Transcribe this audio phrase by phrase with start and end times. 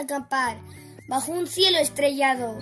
[0.00, 0.56] gusta acampar
[1.08, 2.58] bajo un cielo estrellado,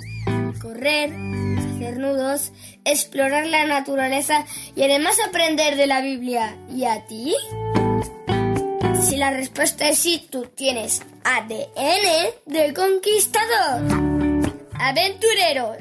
[0.61, 2.53] correr, hacer nudos,
[2.85, 6.56] explorar la naturaleza y además aprender de la Biblia.
[6.71, 7.35] ¿Y a ti?
[9.03, 13.82] Si la respuesta es sí, tú tienes ADN de conquistador.
[14.74, 15.78] Aventureros,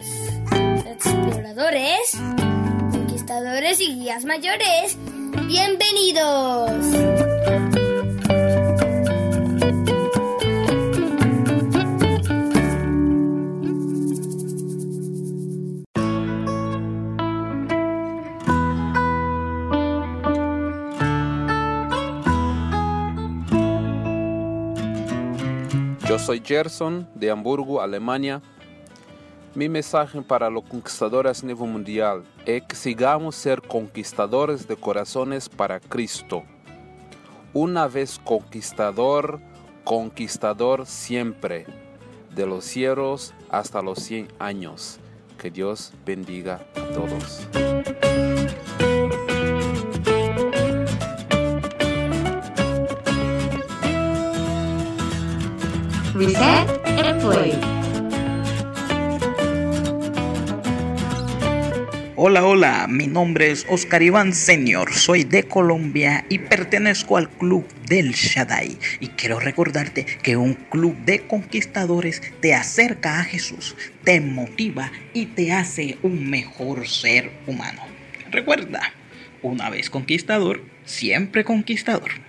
[0.86, 2.12] exploradores,
[2.92, 4.98] conquistadores y guías mayores,
[5.48, 7.27] bienvenidos.
[26.28, 28.42] Soy Gerson de Hamburgo, Alemania.
[29.56, 35.48] Mi mensaje para los conquistadores a nivel mundial es que sigamos ser conquistadores de corazones
[35.48, 36.44] para Cristo.
[37.54, 39.40] Una vez conquistador,
[39.86, 41.66] conquistador siempre,
[42.36, 45.00] de los cielos hasta los 100 años.
[45.38, 48.37] Que Dios bendiga a todos.
[62.16, 67.68] Hola, hola, mi nombre es Oscar Iván Senior, soy de Colombia y pertenezco al Club
[67.88, 68.80] del Shaddai.
[69.00, 75.28] Y quiero recordarte que un club de conquistadores te acerca a Jesús, te motiva y
[75.28, 77.84] te hace un mejor ser humano.
[78.32, 78.82] Recuerda,
[79.44, 82.27] una vez conquistador, siempre conquistador.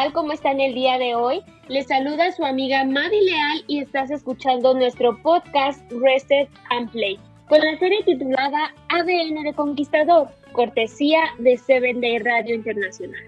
[0.00, 0.12] Tal?
[0.14, 1.42] ¿Cómo están el día de hoy?
[1.68, 7.18] Les saluda su amiga Madi Leal y estás escuchando nuestro podcast Reset and Play
[7.48, 13.20] con la serie titulada ADN de Conquistador, cortesía de Seven Day Radio Internacional.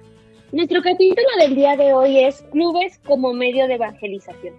[0.52, 4.54] Nuestro capítulo del día de hoy es Clubes como medio de evangelización.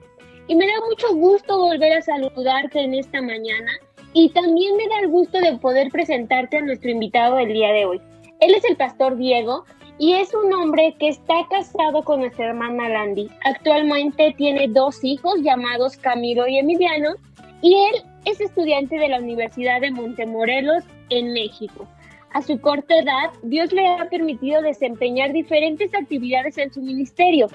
[0.48, 3.72] Y me da mucho gusto volver a saludarte en esta mañana
[4.14, 7.86] y también me da el gusto de poder presentarte a nuestro invitado del día de
[7.86, 8.02] hoy.
[8.40, 9.66] Él es el pastor Diego
[10.00, 13.30] y es un hombre que está casado con nuestra hermana Landy.
[13.46, 17.16] Actualmente tiene dos hijos llamados Camilo y Emiliano
[17.62, 21.88] y él es estudiante de la Universidad de Montemorelos en México.
[22.34, 27.48] A su corta edad, Dios le ha permitido desempeñar diferentes actividades en su ministerio.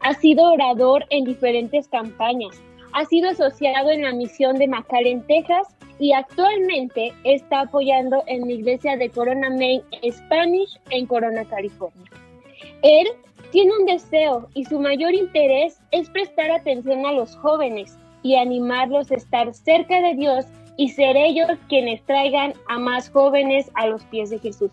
[0.00, 2.60] Ha sido orador en diferentes campañas.
[2.92, 5.68] Ha sido asociado en la misión de McAllen, Texas
[5.98, 12.10] y actualmente está apoyando en la iglesia de Corona Main Spanish en Corona, California.
[12.82, 13.06] Él
[13.50, 19.10] tiene un deseo y su mayor interés es prestar atención a los jóvenes y animarlos
[19.10, 20.46] a estar cerca de Dios
[20.76, 24.70] y ser ellos quienes traigan a más jóvenes a los pies de Jesús.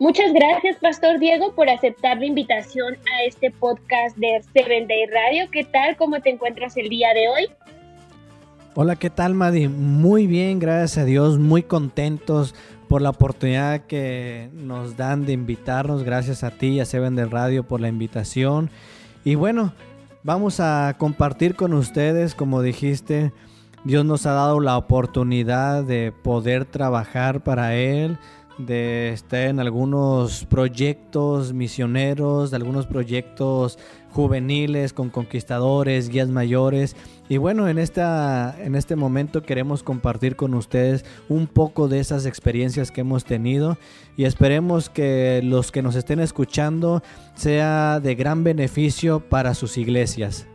[0.00, 5.48] Muchas gracias, Pastor Diego, por aceptar la invitación a este podcast de Seven Day Radio.
[5.52, 5.96] ¿Qué tal?
[5.96, 7.48] ¿Cómo te encuentras el día de hoy?
[8.76, 9.68] Hola, ¿qué tal, Madi?
[9.68, 12.56] Muy bien, gracias a Dios, muy contentos
[12.88, 16.02] por la oportunidad que nos dan de invitarnos.
[16.02, 18.70] Gracias a ti y a Seven del Radio por la invitación.
[19.22, 19.72] Y bueno,
[20.24, 23.32] vamos a compartir con ustedes, como dijiste,
[23.84, 28.18] Dios nos ha dado la oportunidad de poder trabajar para Él,
[28.58, 33.78] de estar en algunos proyectos misioneros, de algunos proyectos
[34.14, 36.96] juveniles con conquistadores, guías mayores.
[37.28, 42.24] Y bueno, en, esta, en este momento queremos compartir con ustedes un poco de esas
[42.24, 43.76] experiencias que hemos tenido
[44.16, 47.02] y esperemos que los que nos estén escuchando
[47.34, 50.46] sea de gran beneficio para sus iglesias.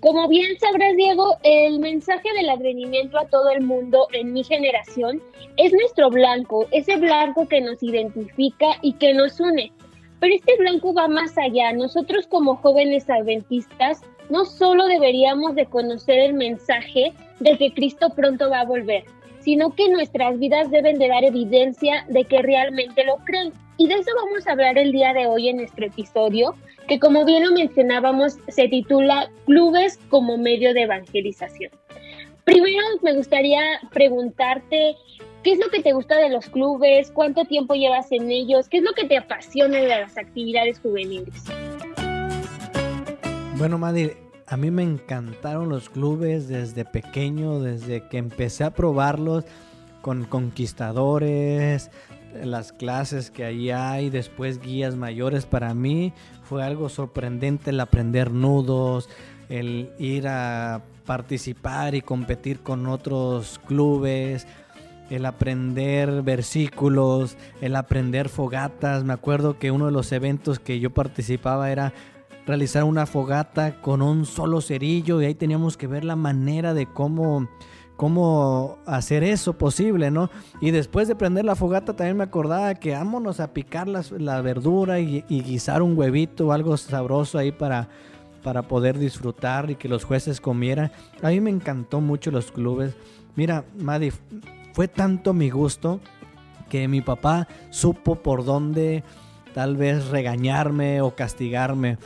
[0.00, 5.22] Como bien sabrás, Diego, el mensaje del advenimiento a todo el mundo en mi generación
[5.56, 9.72] es nuestro blanco, ese blanco que nos identifica y que nos une.
[10.20, 11.72] Pero este blanco va más allá.
[11.72, 18.50] Nosotros como jóvenes adventistas no solo deberíamos de conocer el mensaje de que Cristo pronto
[18.50, 19.04] va a volver,
[19.40, 23.52] sino que nuestras vidas deben de dar evidencia de que realmente lo creen.
[23.78, 26.54] Y de eso vamos a hablar el día de hoy en nuestro episodio,
[26.88, 31.70] que como bien lo mencionábamos, se titula Clubes como medio de evangelización.
[32.44, 33.60] Primero me gustaría
[33.92, 34.96] preguntarte,
[35.46, 37.12] ¿qué es lo que te gusta de los clubes?
[37.12, 38.68] ¿Cuánto tiempo llevas en ellos?
[38.68, 41.44] ¿Qué es lo que te apasiona de las actividades juveniles?
[43.56, 44.10] Bueno, Madi,
[44.48, 49.44] a mí me encantaron los clubes desde pequeño, desde que empecé a probarlos
[50.02, 51.92] con conquistadores,
[52.42, 55.46] las clases que ahí hay, después guías mayores.
[55.46, 59.08] Para mí fue algo sorprendente el aprender nudos,
[59.48, 64.44] el ir a participar y competir con otros clubes,
[65.10, 69.04] el aprender versículos, el aprender fogatas.
[69.04, 71.92] Me acuerdo que uno de los eventos que yo participaba era
[72.46, 76.86] realizar una fogata con un solo cerillo y ahí teníamos que ver la manera de
[76.86, 77.48] cómo
[77.96, 80.30] cómo hacer eso posible, ¿no?
[80.60, 85.00] Y después de prender la fogata también me acordaba que vámonos a picar la verdura
[85.00, 87.88] y, y, guisar un huevito o algo sabroso ahí para,
[88.42, 90.92] para poder disfrutar y que los jueces comieran.
[91.22, 92.94] A mí me encantó mucho los clubes.
[93.34, 94.12] Mira, Madi,
[94.76, 96.00] fue tanto mi gusto
[96.68, 99.04] que mi papá supo por dónde
[99.54, 101.96] tal vez regañarme o castigarme.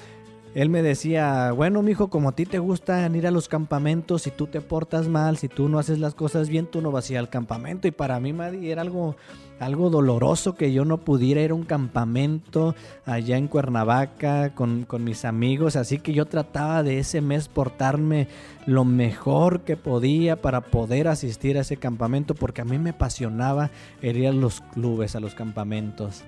[0.53, 4.33] Él me decía, bueno, mijo, como a ti te gusta ir a los campamentos, si
[4.33, 7.13] tú te portas mal, si tú no haces las cosas bien, tú no vas a
[7.13, 7.87] ir al campamento.
[7.87, 9.15] Y para mí, Maddy, era algo,
[9.61, 12.75] algo doloroso que yo no pudiera ir a un campamento
[13.07, 15.77] allá en Cuernavaca con, con mis amigos.
[15.77, 18.27] Así que yo trataba de ese mes portarme
[18.67, 23.71] lo mejor que podía para poder asistir a ese campamento, porque a mí me apasionaba
[24.03, 26.25] ir a los clubes, a los campamentos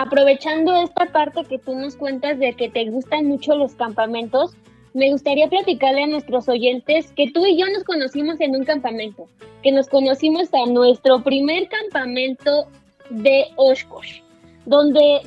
[0.00, 4.56] aprovechando esta parte que tú nos cuentas de que te gustan mucho los campamentos,
[4.94, 9.28] me gustaría platicarle a nuestros oyentes que tú y yo nos conocimos en un campamento,
[9.62, 12.66] que nos conocimos a nuestro primer campamento
[13.10, 14.22] de Oshkosh,
[14.64, 15.20] donde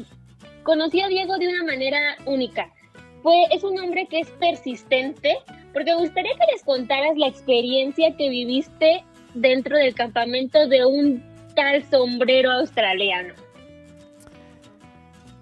[0.63, 2.73] conocí a Diego de una manera única.
[3.51, 5.37] Es un hombre que es persistente,
[5.71, 9.03] porque me gustaría que les contaras la experiencia que viviste
[9.35, 11.23] dentro del campamento de un
[11.55, 13.35] tal sombrero australiano.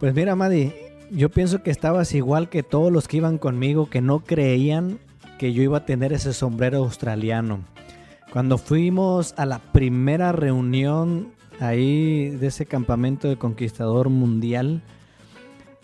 [0.02, 0.74] Pues mira, Madi,
[1.12, 4.98] yo pienso que estabas igual que todos los que iban conmigo que no creían
[5.38, 7.60] que yo iba a tener ese sombrero australiano.
[8.34, 14.82] Cuando fuimos a la primera reunión ahí de ese campamento de conquistador mundial,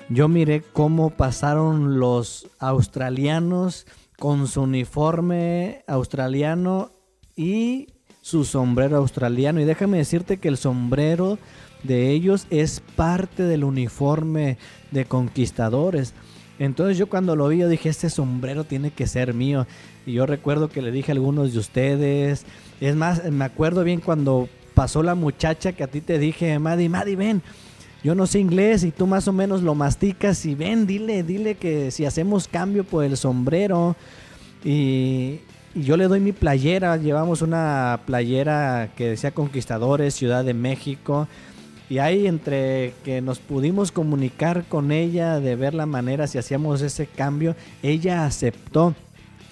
[0.10, 3.86] yo miré cómo pasaron los australianos
[4.18, 6.90] con su uniforme australiano
[7.36, 7.90] y
[8.24, 9.62] su sombrero australiano.
[9.62, 11.38] Y déjame decirte que el sombrero
[11.88, 14.58] de ellos es parte del uniforme
[14.92, 16.14] de conquistadores.
[16.60, 19.68] Entonces yo cuando lo vi yo dije, este sombrero tiene que ser mío.
[20.06, 22.46] Y yo recuerdo que le dije a algunos de ustedes,
[22.82, 26.90] es más, me acuerdo bien cuando pasó la muchacha que a ti te dije, Maddy,
[26.90, 27.42] Maddy, ven,
[28.04, 31.56] yo no sé inglés y tú más o menos lo masticas y ven, dile, dile
[31.56, 33.96] que si hacemos cambio por el sombrero.
[34.64, 35.40] Y,
[35.76, 41.28] y yo le doy mi playera, llevamos una playera que decía Conquistadores, Ciudad de México.
[41.90, 46.82] Y ahí entre que nos pudimos comunicar con ella de ver la manera si hacíamos
[46.82, 48.94] ese cambio, ella aceptó.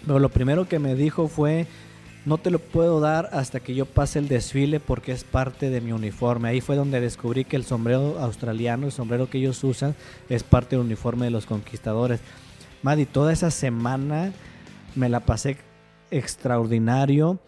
[0.05, 1.65] Pero lo primero que me dijo fue,
[2.25, 5.79] no te lo puedo dar hasta que yo pase el desfile porque es parte de
[5.79, 6.49] mi uniforme.
[6.49, 9.95] Ahí fue donde descubrí que el sombrero australiano, el sombrero que ellos usan,
[10.27, 12.19] es parte del uniforme de los conquistadores.
[12.81, 14.33] Maddy, toda esa semana
[14.95, 15.57] me la pasé
[16.11, 17.39] extraordinario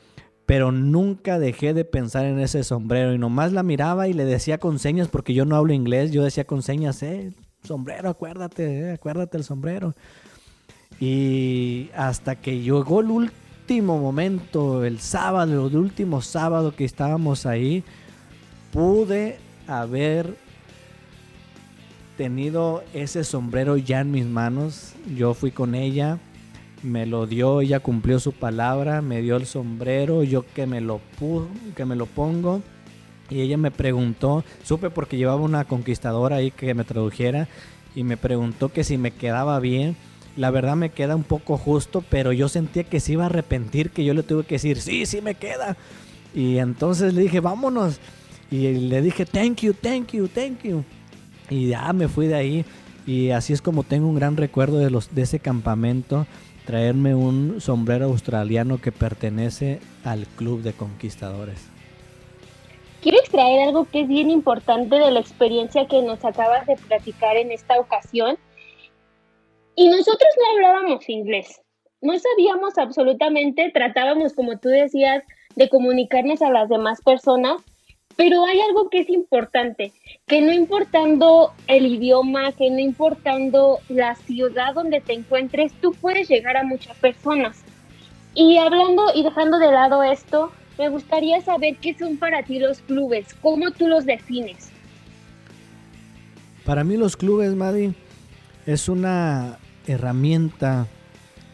[0.48, 4.60] pero nunca dejé de pensar en ese sombrero y nomás la miraba y le decía
[4.60, 7.34] con señas, porque yo no hablo inglés, yo decía con señas, eh,
[7.64, 9.94] sombrero, acuérdate, eh, acuérdate el sombrero.
[11.02, 17.84] Y hasta que llegó el último momento, el sábado, el último sábado que estábamos ahí,
[18.72, 20.38] pude haber
[22.16, 24.94] tenido ese sombrero ya en mis manos.
[25.14, 26.20] Yo fui con ella
[26.84, 31.02] me lo dio, ella cumplió su palabra, me dio el sombrero, yo que me lo
[31.76, 32.62] que me lo pongo
[33.30, 37.48] y ella me preguntó, supe porque llevaba una conquistadora ahí que me tradujera
[37.96, 39.96] y me preguntó que si me quedaba bien.
[40.36, 43.90] La verdad me queda un poco justo, pero yo sentía que se iba a arrepentir,
[43.90, 45.76] que yo le tuve que decir, sí, sí me queda.
[46.36, 48.00] Y entonces le dije, vámonos.
[48.52, 50.84] Y le dije, thank you, thank you, thank you.
[51.50, 52.66] Y ya me fui de ahí.
[53.08, 56.28] Y así es como tengo un gran recuerdo de, los, de ese campamento
[56.68, 61.66] traerme un sombrero australiano que pertenece al Club de Conquistadores.
[63.02, 67.38] Quiero extraer algo que es bien importante de la experiencia que nos acabas de platicar
[67.38, 68.38] en esta ocasión.
[69.78, 71.62] Y nosotros no hablábamos inglés,
[72.02, 75.24] no sabíamos absolutamente, tratábamos, como tú decías,
[75.56, 77.62] de comunicarnos a las demás personas,
[78.18, 79.94] pero hay algo que es importante,
[80.26, 86.28] que no importando el idioma, que no importando la ciudad donde te encuentres, tú puedes
[86.28, 87.64] llegar a muchas personas.
[88.34, 92.82] Y hablando y dejando de lado esto, me gustaría saber qué son para ti los
[92.82, 94.72] clubes, cómo tú los defines.
[96.66, 97.94] Para mí los clubes, Madi,
[98.66, 100.88] es una herramienta,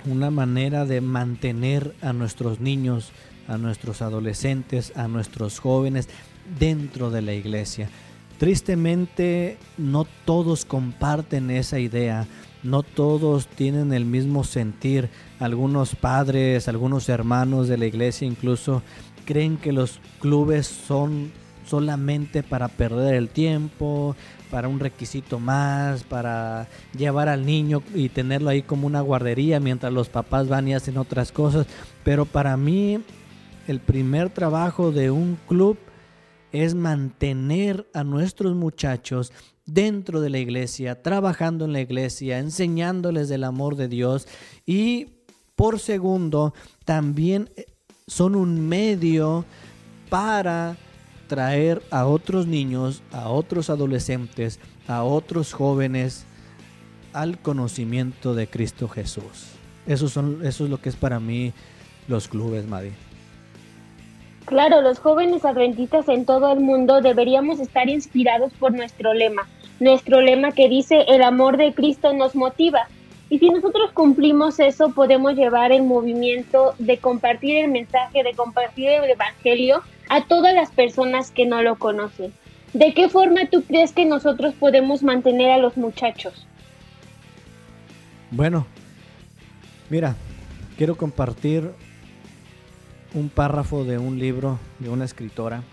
[0.05, 3.12] una manera de mantener a nuestros niños,
[3.48, 6.10] a nuestros adolescentes, a nuestros jóvenes,
[6.60, 7.90] dentro de la iglesia.
[8.38, 12.28] Tristemente, no todos comparten esa idea,
[12.64, 15.10] no todos tienen el mismo sentir.
[15.40, 18.82] Algunos padres, algunos hermanos de la iglesia incluso
[19.26, 21.32] creen que los clubes son
[21.66, 24.16] solamente para perder el tiempo,
[24.52, 29.94] para un requisito más, para llevar al niño y tenerlo ahí como una guardería mientras
[29.94, 31.66] los papás van y hacen otras cosas.
[32.04, 33.00] Pero para mí
[33.68, 35.78] el primer trabajo de un club
[36.54, 39.34] es mantener a nuestros muchachos
[39.66, 44.28] dentro de la iglesia, trabajando en la iglesia, enseñándoles del amor de Dios
[44.66, 45.08] y
[45.56, 46.54] por segundo
[46.86, 47.66] también eh,
[48.08, 49.46] son un medio
[50.10, 50.78] para
[51.28, 56.26] traer a otros niños, a otros adolescentes, a otros jóvenes
[57.14, 59.54] al conocimiento de Cristo Jesús.
[59.86, 61.54] Eso, son, eso es lo que es para mí
[62.08, 62.92] los clubes, Madi.
[64.46, 69.48] Claro, los jóvenes adventistas en todo el mundo deberíamos estar inspirados por nuestro lema,
[69.80, 72.88] nuestro lema que dice el amor de Cristo nos motiva.
[73.30, 78.90] Y si nosotros cumplimos eso, podemos llevar el movimiento de compartir el mensaje, de compartir
[78.90, 82.34] el Evangelio a todas las personas que no lo conocen.
[82.74, 86.46] ¿De qué forma tú crees que nosotros podemos mantener a los muchachos?
[88.30, 88.68] Bueno,
[89.90, 90.16] mira,
[90.78, 91.72] quiero compartir
[93.13, 95.63] un párrafo de un libro de una escritora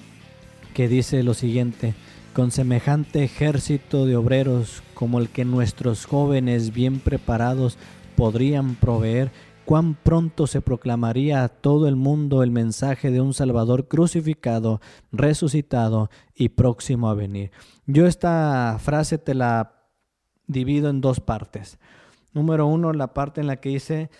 [0.74, 1.94] que dice lo siguiente,
[2.32, 7.76] con semejante ejército de obreros como el que nuestros jóvenes bien preparados
[8.16, 9.32] podrían proveer,
[9.64, 14.80] cuán pronto se proclamaría a todo el mundo el mensaje de un Salvador crucificado,
[15.12, 17.50] resucitado y próximo a venir.
[17.86, 19.74] Yo esta frase te la
[20.46, 21.78] divido en dos partes.
[22.32, 24.10] Número uno, la parte en la que dice,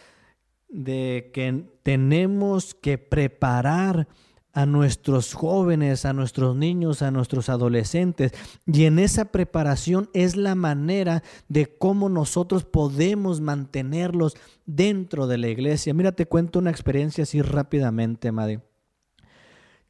[0.70, 4.06] de que tenemos que preparar
[4.52, 8.32] a nuestros jóvenes, a nuestros niños, a nuestros adolescentes.
[8.66, 14.36] Y en esa preparación es la manera de cómo nosotros podemos mantenerlos
[14.66, 15.94] dentro de la iglesia.
[15.94, 18.60] Mira, te cuento una experiencia así rápidamente, Madre.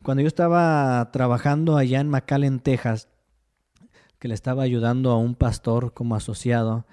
[0.03, 3.09] Cuando yo estaba trabajando allá en McAllen, Texas,
[4.19, 6.87] que le estaba ayudando a un pastor como asociado,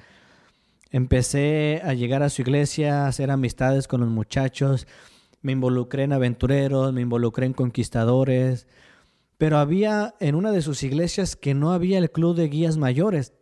[0.91, 4.88] Empecé a llegar a su iglesia, a hacer amistades con los muchachos,
[5.41, 8.67] me involucré en aventureros, me involucré en conquistadores,
[9.38, 13.34] pero había en una de sus iglesias que no había el club de guías mayores.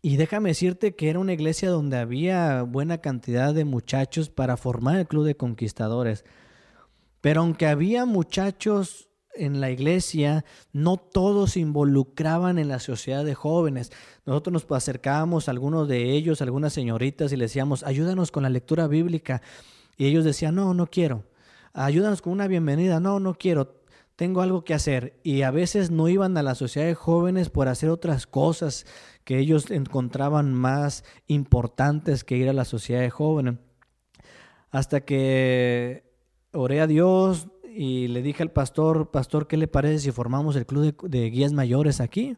[0.00, 4.98] Y déjame decirte que era una iglesia donde había buena cantidad de muchachos para formar
[4.98, 6.24] el club de conquistadores.
[7.20, 13.34] Pero aunque había muchachos en la iglesia, no todos se involucraban en la sociedad de
[13.34, 13.92] jóvenes.
[14.26, 18.50] Nosotros nos acercábamos a algunos de ellos, algunas señoritas, y les decíamos, ayúdanos con la
[18.50, 19.42] lectura bíblica.
[19.96, 21.24] Y ellos decían, no, no quiero.
[21.72, 23.00] Ayúdanos con una bienvenida.
[23.00, 23.82] No, no quiero.
[24.16, 25.18] Tengo algo que hacer.
[25.22, 28.86] Y a veces no iban a la sociedad de jóvenes por hacer otras cosas
[29.24, 33.56] que ellos encontraban más importantes que ir a la sociedad de jóvenes.
[34.70, 36.04] Hasta que
[36.52, 40.66] oré a Dios, y le dije al pastor, pastor, ¿qué le parece si formamos el
[40.66, 42.36] club de, guías mayores aquí?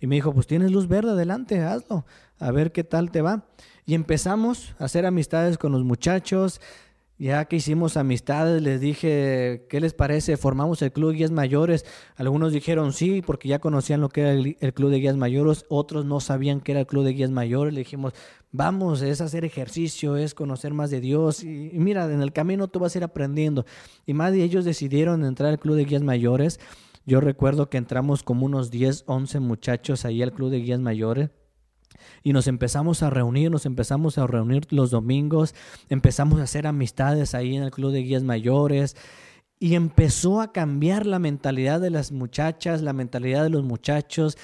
[0.00, 2.06] Y me dijo, pues tienes luz verde, adelante, hazlo,
[2.38, 3.44] a ver qué tal te va.
[3.84, 6.60] Y empezamos a hacer amistades con los muchachos,
[7.20, 10.38] ya que hicimos amistades, les dije, ¿qué les parece?
[10.38, 11.84] Formamos el Club de Guías Mayores.
[12.16, 15.66] Algunos dijeron sí, porque ya conocían lo que era el, Club de Guías Mayores.
[15.68, 17.74] Otros no sabían qué era el Club de Guías Mayores.
[17.74, 18.14] Le dijimos,
[18.52, 21.44] vamos, es hacer ejercicio, es conocer más de Dios.
[21.44, 23.66] Y, mira, en el camino tú vas a ir aprendiendo.
[24.06, 26.58] Y más de ellos decidieron entrar al Club de Guías Mayores.
[27.04, 31.28] Yo recuerdo que entramos como unos 10, 11 muchachos ahí al Club de Guías Mayores
[32.22, 35.54] y nos empezamos a reunir, nos empezamos a reunir los domingos,
[35.88, 38.96] empezamos a hacer amistades ahí en el club de guías mayores
[39.58, 44.38] y empezó a cambiar la mentalidad de las muchachas, la mentalidad de los muchachos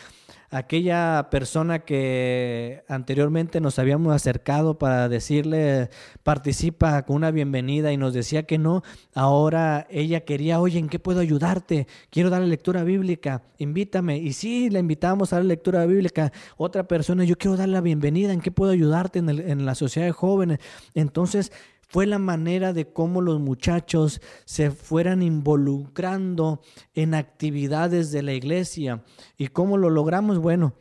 [0.51, 5.91] aquella persona que anteriormente nos habíamos acercado para decirle
[6.23, 8.83] participa con una bienvenida y nos decía que no,
[9.15, 11.87] ahora ella quería, oye, ¿en qué puedo ayudarte?
[12.11, 14.19] Quiero dar lectura bíblica, invítame.
[14.19, 16.33] Y sí, la invitamos a la lectura bíblica.
[16.57, 20.07] Otra persona, yo quiero dar la bienvenida, ¿en qué puedo ayudarte en, en la sociedad
[20.07, 20.59] de jóvenes?
[20.95, 21.53] Entonces,
[21.87, 26.61] fue la manera de cómo los muchachos se fueran involucrando
[26.95, 29.05] en actividades de la iglesia.
[29.37, 30.39] ¿Y cómo lo logramos?
[30.39, 30.75] Bueno,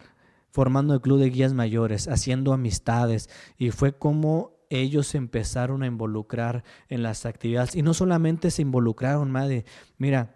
[0.50, 3.30] formando el club de guías mayores, haciendo amistades.
[3.58, 7.76] Y fue como ellos se empezaron a involucrar en las actividades.
[7.76, 9.66] Y no solamente se involucraron, madre.
[9.98, 10.36] Mira,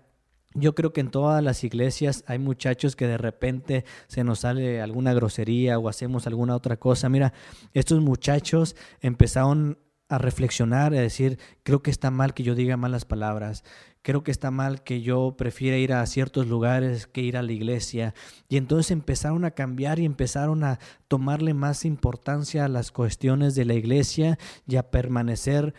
[0.53, 4.81] yo creo que en todas las iglesias hay muchachos que de repente se nos sale
[4.81, 7.09] alguna grosería o hacemos alguna otra cosa.
[7.09, 7.33] Mira,
[7.73, 9.77] estos muchachos empezaron
[10.09, 13.63] a reflexionar, a decir, creo que está mal que yo diga malas palabras,
[14.01, 17.51] creo que está mal que yo prefiera ir a ciertos lugares que ir a la
[17.51, 18.15] iglesia.
[18.47, 23.65] Y entonces empezaron a cambiar y empezaron a tomarle más importancia a las cuestiones de
[23.65, 25.75] la iglesia y a permanecer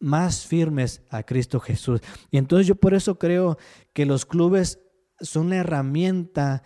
[0.00, 2.00] más firmes a Cristo Jesús.
[2.30, 3.58] Y entonces yo por eso creo
[3.92, 4.80] que los clubes
[5.20, 6.62] son una herramienta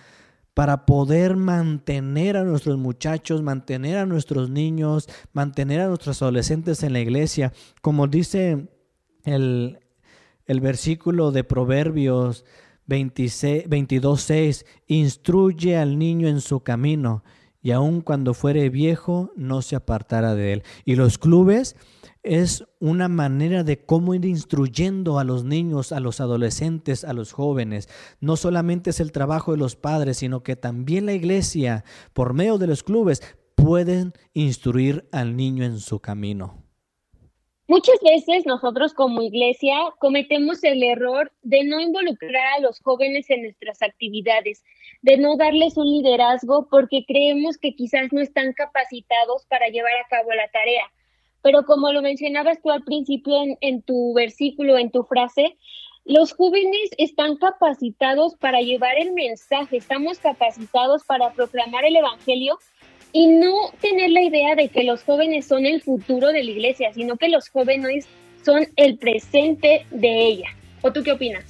[0.54, 6.92] para poder mantener a nuestros muchachos, mantener a nuestros niños, mantener a nuestros adolescentes en
[6.92, 7.52] la iglesia.
[7.80, 8.68] Como dice
[9.24, 9.80] el,
[10.46, 12.44] el versículo de Proverbios
[12.86, 17.24] 22.6, instruye al niño en su camino
[17.62, 20.62] y aun cuando fuere viejo no se apartará de él.
[20.84, 21.76] Y los clubes
[22.22, 27.32] es una manera de cómo ir instruyendo a los niños, a los adolescentes, a los
[27.32, 27.88] jóvenes.
[28.20, 32.58] No solamente es el trabajo de los padres, sino que también la iglesia, por medio
[32.58, 33.22] de los clubes,
[33.54, 36.61] pueden instruir al niño en su camino.
[37.72, 43.44] Muchas veces nosotros como iglesia cometemos el error de no involucrar a los jóvenes en
[43.44, 44.62] nuestras actividades,
[45.00, 50.08] de no darles un liderazgo porque creemos que quizás no están capacitados para llevar a
[50.10, 50.84] cabo la tarea.
[51.40, 55.56] Pero como lo mencionabas tú al principio en, tu versículo, en tu frase,
[56.04, 62.58] los jóvenes están capacitados para llevar el mensaje, estamos capacitados para proclamar el Evangelio
[63.12, 66.92] y no tener la idea de que los jóvenes son el futuro de la iglesia,
[66.94, 68.06] sino que los jóvenes
[68.44, 70.48] son el presente de ella.
[70.80, 71.44] ¿O tú qué opinas?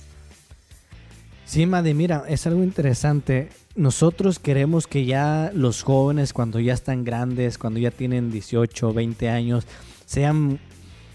[1.45, 3.49] Sí, Madi, mira, es algo interesante.
[3.77, 9.29] Nosotros queremos que ya los jóvenes, cuando ya están grandes, cuando ya tienen 18, 20
[9.29, 9.67] años,
[10.07, 10.59] sean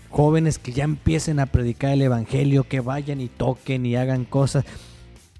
[0.09, 4.65] jóvenes que ya empiecen a predicar el Evangelio, que vayan y toquen y hagan cosas.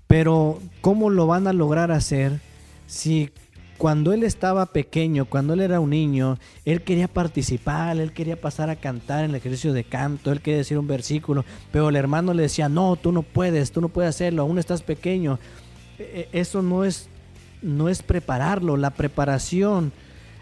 [0.08, 2.40] Pero ¿cómo lo van a lograr hacer
[2.88, 3.30] si
[3.78, 8.70] cuando él estaba pequeño, cuando él era un niño, él quería participar, él quería pasar
[8.70, 12.34] a cantar en el ejercicio de canto, él quería decir un versículo, pero el hermano
[12.34, 15.40] le decía, no, tú no puedes, tú no puedes hacerlo, aún estás pequeño.
[16.00, 17.08] E, e, eso no es,
[17.62, 19.92] no es prepararlo, la preparación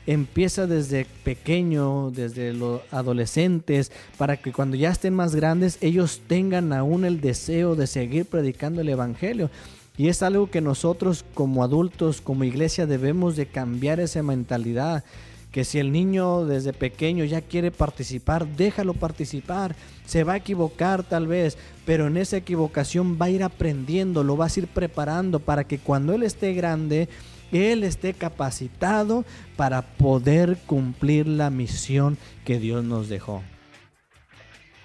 [0.08, 6.74] empieza desde pequeño, desde los adolescentes, para que cuando ya estén más grandes ellos tengan
[6.74, 9.50] aún el deseo de seguir predicando el Evangelio.
[9.98, 15.04] Y es algo que nosotros como adultos, como iglesia, debemos de cambiar esa mentalidad.
[15.52, 19.74] Que si el niño desde pequeño ya quiere participar, déjalo participar.
[20.06, 24.36] Se va a equivocar tal vez, pero en esa equivocación va a ir aprendiendo, lo
[24.36, 27.08] vas a ir preparando para que cuando él esté grande,
[27.54, 29.24] él esté capacitado
[29.56, 33.42] para poder cumplir la misión que Dios nos dejó.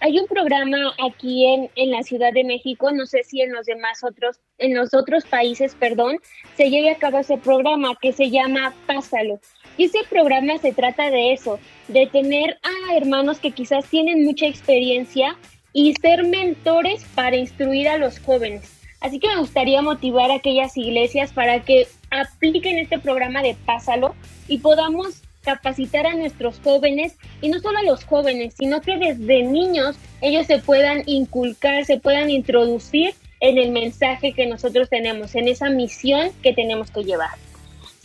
[0.02, 3.66] Hay un programa aquí en, en, la Ciudad de México, no sé si en los
[3.66, 6.16] demás otros, en los otros países, perdón,
[6.56, 9.40] se lleve a cabo ese programa que se llama Pásalo.
[9.76, 11.58] Y ese programa se trata de eso,
[11.88, 15.36] de tener a hermanos que quizás tienen mucha experiencia
[15.74, 18.80] y ser mentores para instruir a los jóvenes.
[19.00, 24.14] Así que me gustaría motivar a aquellas iglesias para que apliquen este programa de Pásalo
[24.48, 29.42] y podamos capacitar a nuestros jóvenes y no solo a los jóvenes, sino que desde
[29.42, 35.48] niños ellos se puedan inculcar, se puedan introducir en el mensaje que nosotros tenemos, en
[35.48, 37.31] esa misión que tenemos que llevar.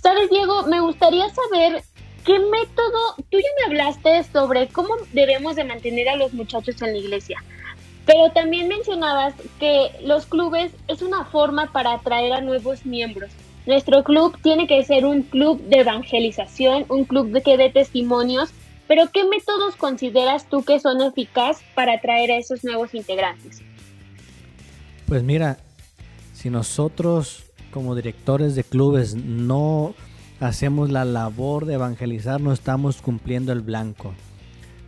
[0.01, 1.83] Sabes, Diego, me gustaría saber
[2.25, 6.93] qué método, tú ya me hablaste sobre cómo debemos de mantener a los muchachos en
[6.93, 7.43] la iglesia,
[8.05, 13.31] pero también mencionabas que los clubes es una forma para atraer a nuevos miembros.
[13.65, 18.51] Nuestro club tiene que ser un club de evangelización, un club que dé testimonios,
[18.87, 23.61] pero ¿qué métodos consideras tú que son eficaz para atraer a esos nuevos integrantes?
[25.07, 25.57] Pues mira,
[26.33, 29.95] si nosotros como directores de clubes no
[30.39, 34.13] hacemos la labor de evangelizar, no estamos cumpliendo el blanco.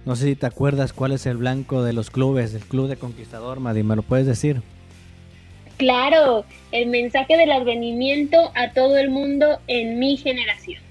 [0.06, 2.96] No sé si te acuerdas cuál es el blanco de los clubes, el club de
[2.96, 4.62] conquistador, Madi, ¿me lo puedes decir?
[5.78, 10.82] Claro, el mensaje del advenimiento a todo el mundo en mi generación.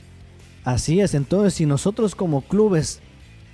[0.64, 3.00] Así es, entonces si nosotros como clubes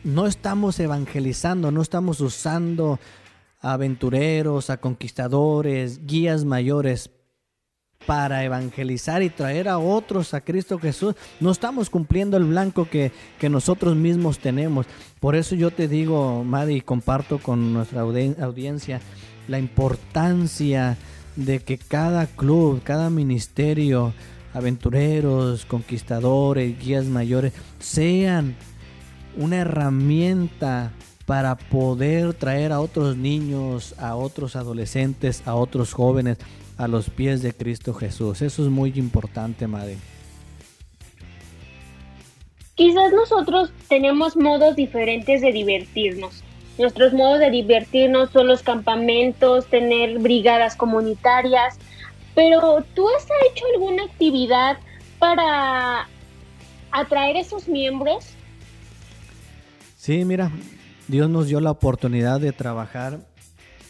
[0.04, 2.98] no estamos evangelizando, no estamos usando
[3.60, 7.10] aventureros, a conquistadores, guías mayores
[8.06, 13.12] para evangelizar y traer a otros a Cristo Jesús, no estamos cumpliendo el blanco que,
[13.38, 14.86] que nosotros mismos tenemos.
[15.20, 19.00] Por eso yo te digo, Madi, comparto con nuestra audiencia
[19.48, 20.96] la importancia
[21.36, 24.12] de que cada club, cada ministerio,
[24.54, 28.54] aventureros, conquistadores, guías mayores, sean
[29.36, 30.92] una herramienta
[31.26, 36.38] para poder traer a otros niños, a otros adolescentes, a otros jóvenes
[36.76, 38.42] a los pies de Cristo Jesús.
[38.42, 39.96] Eso es muy importante, madre.
[42.74, 46.42] Quizás nosotros tenemos modos diferentes de divertirnos.
[46.78, 51.78] Nuestros modos de divertirnos son los campamentos, tener brigadas comunitarias,
[52.34, 54.78] pero ¿tú has hecho alguna actividad
[55.18, 56.08] para
[56.90, 58.24] atraer esos miembros?
[59.96, 60.50] Sí, mira,
[61.08, 63.20] Dios nos dio la oportunidad de trabajar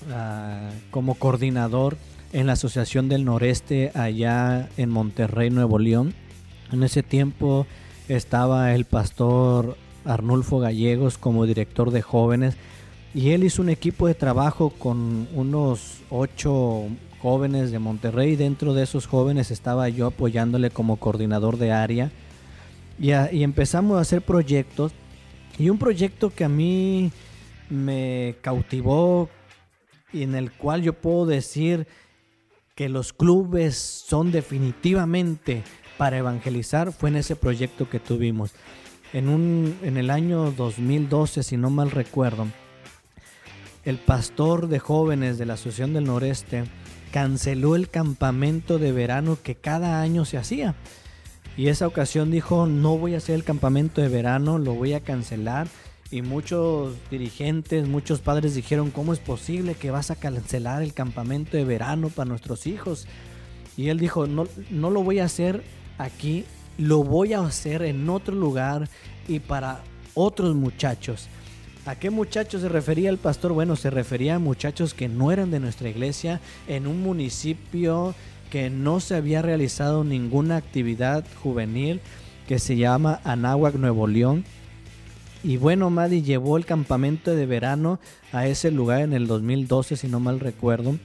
[0.09, 1.97] uh, como coordinador
[2.33, 6.15] en la Asociación del Noreste allá en Monterrey, Nuevo León.
[6.73, 7.67] En ese tiempo
[8.09, 12.57] estaba el pastor Arnulfo Gallegos como director de jóvenes
[13.15, 16.87] y él hizo un equipo de trabajo con unos ocho
[17.21, 18.37] jóvenes de Monterrey.
[18.37, 22.11] Dentro de esos jóvenes estaba yo apoyándole como coordinador de área
[22.99, 24.93] y, y empezamos a hacer proyectos
[25.59, 27.13] y un proyecto que a mí
[27.69, 29.29] me cautivó
[30.13, 31.87] y en el cual yo puedo decir
[32.75, 35.63] que los clubes son definitivamente
[35.99, 38.53] para evangelizar fue en ese proyecto que tuvimos.
[39.13, 42.47] En, un, en el año 2012, si no mal recuerdo,
[43.85, 46.65] el pastor de jóvenes de la Asociación del Noreste
[47.13, 50.75] canceló el campamento de verano que cada año se hacía.
[51.57, 55.01] Y esa ocasión dijo, no voy a hacer el campamento de verano, lo voy a
[55.01, 55.69] cancelar.
[56.11, 61.57] Y muchos dirigentes, muchos padres dijeron, ¿cómo es posible que vas a cancelar el campamento
[61.57, 63.07] de verano para nuestros hijos?
[63.77, 65.63] Y él dijo, no, no lo voy a hacer
[65.99, 66.45] aquí,
[66.79, 68.89] lo voy a hacer en otro lugar
[69.29, 69.83] y para
[70.15, 71.29] otros muchachos.
[71.85, 73.53] ¿A qué muchachos se refería el pastor?
[73.53, 78.15] Bueno, se refería a muchachos que no eran de nuestra iglesia en un municipio
[78.51, 82.01] que no se había realizado ninguna actividad juvenil
[82.47, 84.45] que se llama Anáhuac, Nuevo León.
[85.43, 87.99] Y bueno, Maddy llevó el campamento de verano
[88.31, 90.97] a ese lugar en el 2012, si no mal recuerdo.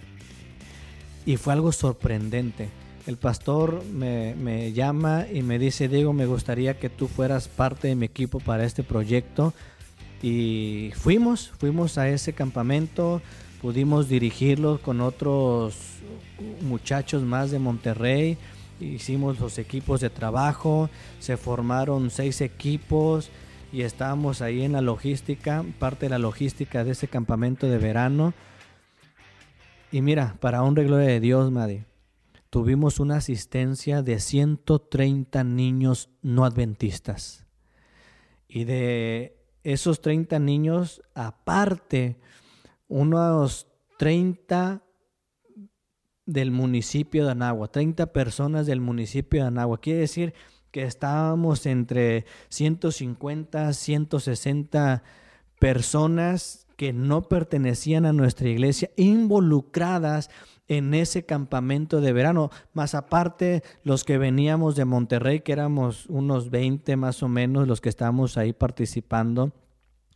[1.25, 2.69] Y fue algo sorprendente.
[3.07, 7.87] El pastor me, me llama y me dice, Diego, me gustaría que tú fueras parte
[7.87, 9.53] de mi equipo para este proyecto
[10.21, 13.21] y fuimos, fuimos a ese campamento,
[13.61, 15.77] pudimos dirigirlo con otros
[16.61, 18.37] muchachos más de Monterrey,
[18.79, 20.89] hicimos los equipos de trabajo,
[21.19, 23.29] se formaron seis equipos
[23.71, 28.33] y estábamos ahí en la logística, parte de la logística de ese campamento de verano.
[29.91, 31.83] Y mira, para un gloria de Dios, Maddy,
[32.49, 37.45] tuvimos una asistencia de 130 niños no adventistas.
[38.47, 42.17] Y de esos 30 niños, aparte,
[42.87, 44.83] unos 30
[46.25, 49.79] del municipio de Anagua, 30 personas del municipio de Anagua.
[49.79, 50.33] Quiere decir
[50.71, 55.03] que estábamos entre 150, 160
[55.59, 60.29] personas que no pertenecían a nuestra iglesia, involucradas
[60.67, 66.49] en ese campamento de verano, más aparte los que veníamos de Monterrey, que éramos unos
[66.49, 69.53] 20 más o menos los que estábamos ahí participando.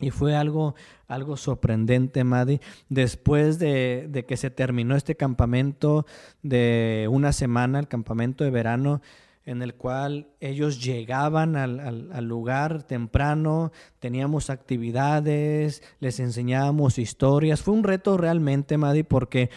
[0.02, 0.74] Y fue algo,
[1.08, 2.60] algo sorprendente, Maddy.
[2.90, 6.06] Después de, que se terminó este campamento
[6.42, 9.02] de una semana, el campamento de verano,
[9.46, 17.62] en el cual ellos llegaban al, al, lugar temprano, teníamos actividades, les enseñábamos historias.
[17.62, 19.50] Fue un reto realmente, Maddy, porque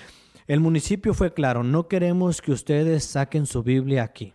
[0.46, 4.34] el municipio fue claro, no queremos que ustedes saquen su Biblia aquí.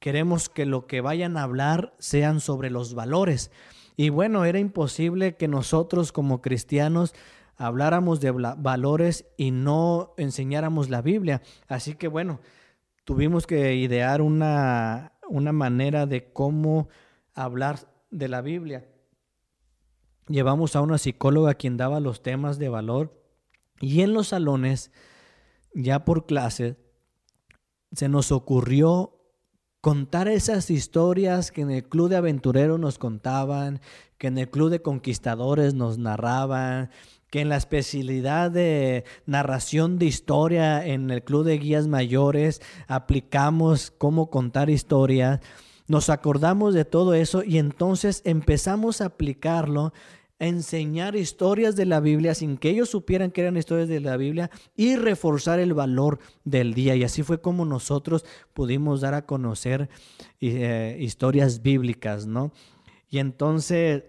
[0.00, 3.52] Queremos que lo que vayan a hablar sean sobre los valores.
[3.96, 7.14] Y bueno, era imposible que nosotros como cristianos
[7.56, 11.42] habláramos de valores y no enseñáramos la Biblia.
[11.68, 12.40] Así que bueno,
[13.04, 16.88] tuvimos que idear una, una manera de cómo
[17.34, 17.78] hablar
[18.10, 18.88] de la Biblia.
[20.26, 23.21] Llevamos a una psicóloga quien daba los temas de valor
[23.82, 24.92] y en los salones,
[25.74, 26.76] ya por clase,
[27.90, 29.18] se nos ocurrió
[29.80, 33.80] contar esas historias que en el club de aventureros nos contaban,
[34.18, 36.90] que en el club de conquistadores nos narraban,
[37.28, 43.90] que en la especialidad de narración de historia en el club de guías mayores aplicamos
[43.90, 45.40] cómo contar historias.
[45.88, 49.92] Nos acordamos de todo eso y entonces empezamos a aplicarlo
[50.42, 54.50] enseñar historias de la Biblia sin que ellos supieran que eran historias de la Biblia
[54.74, 56.96] y reforzar el valor del día.
[56.96, 59.88] Y así fue como nosotros pudimos dar a conocer
[60.40, 62.52] eh, historias bíblicas, ¿no?
[63.08, 64.02] Y entonces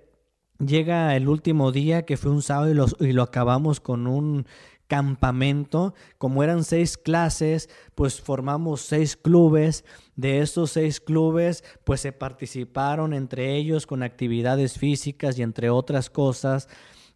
[0.58, 4.48] llega el último día que fue un sábado y, los, y lo acabamos con un
[4.88, 5.93] campamento.
[6.17, 9.86] Como eran seis clases, pues formamos seis clubes.
[10.15, 16.10] De esos seis clubes, pues se participaron entre ellos con actividades físicas y entre otras
[16.10, 16.69] cosas.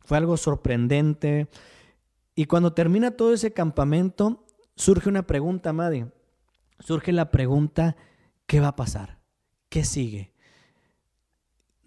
[0.04, 1.48] Fue algo sorprendente.
[2.36, 6.06] Y cuando termina todo ese campamento, surge una pregunta, Maddy.
[6.80, 7.96] Surge la pregunta,
[8.46, 9.20] ¿qué va a pasar?
[9.70, 10.34] ¿Qué sigue?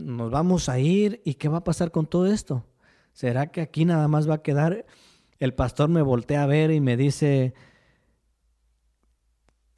[0.01, 2.65] nos vamos a ir y qué va a pasar con todo esto.
[3.13, 4.87] ¿Será que aquí nada más va a quedar?
[5.39, 7.55] El pastor me voltea a ver y me dice,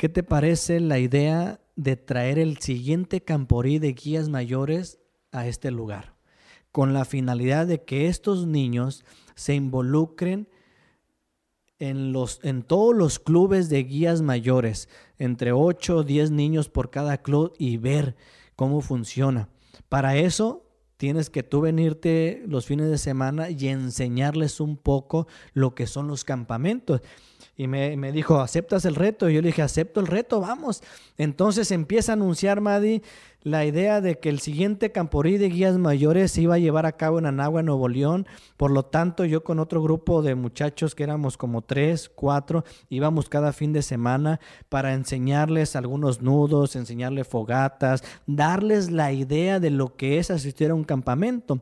[0.03, 4.99] ¿qué te parece la idea de traer el siguiente camporí de guías mayores
[5.31, 6.17] a este lugar?
[6.73, 9.05] Con la finalidad de que estos niños
[9.37, 10.49] se involucren
[11.79, 14.88] en, los, en todos los clubes de guías mayores,
[15.19, 18.17] entre 8 o 10 niños por cada club y ver
[18.57, 19.51] cómo funciona.
[19.88, 25.77] Para eso tienes que tú venirte los fines de semana y enseñarles un poco lo
[25.77, 27.03] que son los campamentos.
[27.62, 29.31] Y me, me, dijo, ¿aceptas el reto?
[29.31, 30.83] Y yo le dije, acepto el reto, vamos.
[31.16, 33.03] Entonces empieza a anunciar, Madi,
[33.44, 36.96] la idea de que el siguiente Camporí de Guías Mayores se iba a llevar a
[36.96, 38.27] cabo en Anagua, Nuevo León.
[38.57, 43.29] Por lo tanto, yo con otro grupo de muchachos que éramos como tres, cuatro, íbamos
[43.29, 49.94] cada fin de semana para enseñarles algunos nudos, enseñarles fogatas, darles la idea de lo
[49.94, 51.61] que es asistir a un campamento.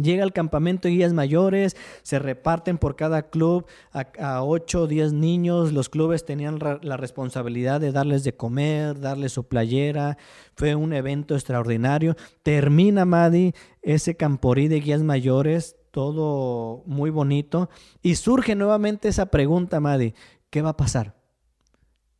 [0.00, 5.72] Llega al campamento guías mayores, se reparten por cada club a, 8 o 10 niños.
[5.72, 10.18] Los clubes tenían la responsabilidad de darles de comer, darles su playera.
[10.54, 12.16] Fue un evento extraordinario.
[12.42, 17.70] Termina, Madi, ese camporí de guías mayores, todo muy bonito.
[18.02, 20.14] Y surge nuevamente esa pregunta, Madi,
[20.50, 21.16] ¿qué va a pasar?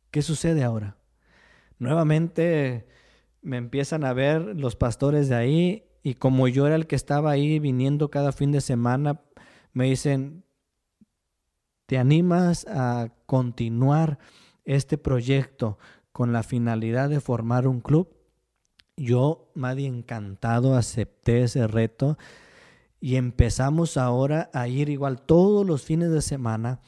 [0.09, 0.97] ¿Qué sucede ahora?
[1.77, 2.87] Nuevamente
[3.41, 7.31] me empiezan a ver los pastores de ahí y como yo era el que estaba
[7.31, 9.19] ahí viniendo cada fin de semana,
[9.73, 10.45] me dicen,
[11.85, 14.17] ¿te animas a continuar
[14.63, 15.77] este proyecto
[16.13, 18.07] con la finalidad de formar un club?
[18.95, 22.17] Yo, Madi, encantado, acepté ese reto
[23.01, 26.79] y empezamos ahora a ir igual todos los fines de semana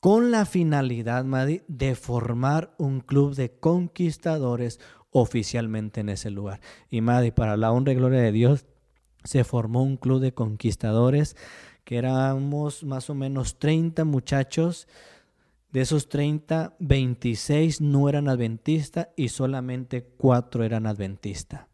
[0.00, 6.60] con la finalidad, Madi, de formar un club de conquistadores, oficialmente en ese lugar.
[6.90, 8.66] Y Madi, para la honra y gloria de Dios,
[9.24, 11.36] se formó un club de conquistadores
[11.84, 14.88] que éramos más o menos 30 muchachos.
[15.70, 21.66] De esos 30, 26 no eran adventistas y solamente 4 eran adventistas.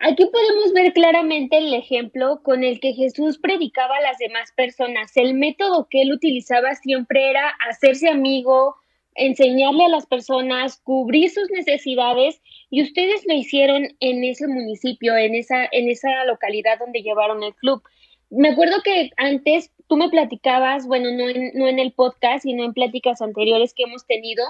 [0.00, 5.16] Aquí podemos ver claramente el ejemplo con el que Jesús predicaba a las demás personas.
[5.16, 8.76] El método que él utilizaba siempre era hacerse amigo,
[9.16, 15.34] enseñarle a las personas, cubrir sus necesidades y ustedes lo hicieron en ese municipio, en
[15.34, 17.82] esa, en esa localidad donde llevaron el club.
[18.30, 22.64] Me acuerdo que antes tú me platicabas, bueno, no en, no en el podcast, sino
[22.64, 24.44] en pláticas anteriores que hemos tenido,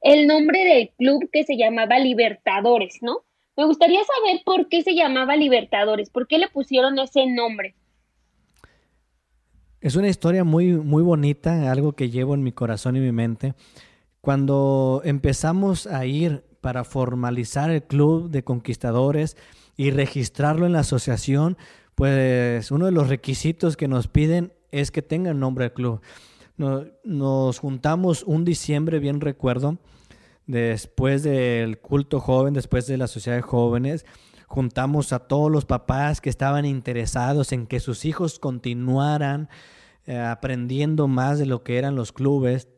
[0.00, 3.24] el nombre del club que se llamaba Libertadores, ¿no?
[3.56, 7.74] Me gustaría saber por qué se llamaba Libertadores, por qué le pusieron ese nombre.
[9.80, 13.54] Es una historia muy, muy bonita, algo que llevo en mi corazón y mi mente.
[14.20, 19.36] Cuando empezamos a ir para formalizar el club de conquistadores
[19.76, 21.56] y registrarlo en la asociación,
[21.94, 26.00] pues uno de los requisitos que nos piden es que tenga el nombre del club.
[26.56, 29.78] Nos, juntamos un diciembre, bien recuerdo,
[30.46, 34.04] después del culto joven, después de la sociedad de jóvenes,
[34.46, 39.48] juntamos a todos los papás que estaban interesados en que sus hijos continuaran
[40.06, 42.68] eh, aprendiendo más de lo que eran los clubes.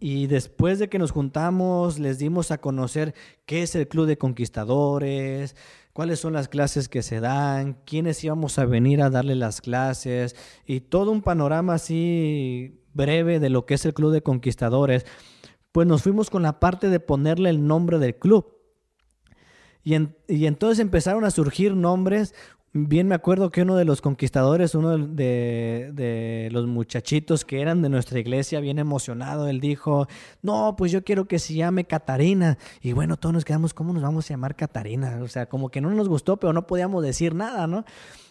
[0.00, 3.14] Y después de que nos juntamos, les dimos a conocer
[3.46, 5.56] qué es el Club de Conquistadores,
[5.92, 10.36] cuáles son las clases que se dan, quiénes íbamos a venir a darle las clases
[10.64, 15.04] y todo un panorama así breve de lo que es el Club de Conquistadores.
[15.72, 18.54] Pues nos fuimos con la parte de ponerle el nombre del club.
[19.82, 19.96] Y,
[20.28, 22.34] y entonces empezaron a surgir nombres
[22.72, 27.88] bien me acuerdo que uno de los conquistadores, uno de, los muchachitos que eran de
[27.88, 30.06] nuestra iglesia, bien emocionado, él dijo,
[30.42, 32.58] no, pues yo quiero que se llame Catarina.
[32.82, 35.18] Y bueno, todos nos quedamos, ¿cómo nos vamos a llamar Catarina?
[35.22, 37.84] O sea, como que no nos gustó, pero no podíamos decir nada, ¿no?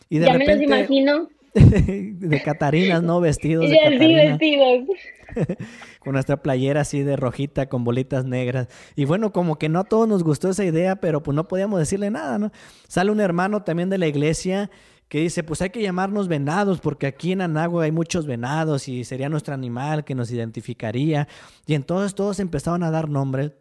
[0.09, 1.29] Y de ya me los imagino.
[2.19, 3.19] de Catarinas, ¿no?
[3.19, 4.23] Vestidos de Catarina.
[4.23, 4.87] vestidos.
[5.99, 8.67] con nuestra playera así de rojita con bolitas negras.
[8.95, 11.79] Y bueno, como que no a todos nos gustó esa idea, pero pues no podíamos
[11.79, 12.51] decirle nada, ¿no?
[12.87, 14.69] Sale un hermano también de la iglesia
[15.07, 19.03] que dice, pues hay que llamarnos venados porque aquí en Anagua hay muchos venados y
[19.03, 21.27] sería nuestro animal que nos identificaría.
[21.65, 23.53] Y entonces todos empezaron a dar nombres.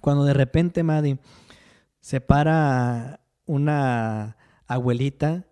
[0.00, 1.18] Cuando de repente, Maddy,
[2.00, 5.46] se para una abuelita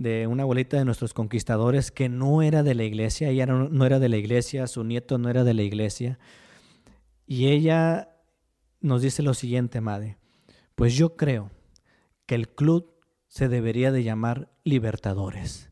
[0.00, 3.98] de una abuelita de nuestros conquistadores que no era de la iglesia, ella no, era
[3.98, 6.18] de la iglesia, su nieto no era de la iglesia.
[7.26, 8.08] Y ella
[8.80, 10.16] nos dice lo siguiente, Madre,
[10.74, 11.50] pues yo creo
[12.24, 12.94] que el club
[13.28, 15.70] se debería de llamar Libertadores.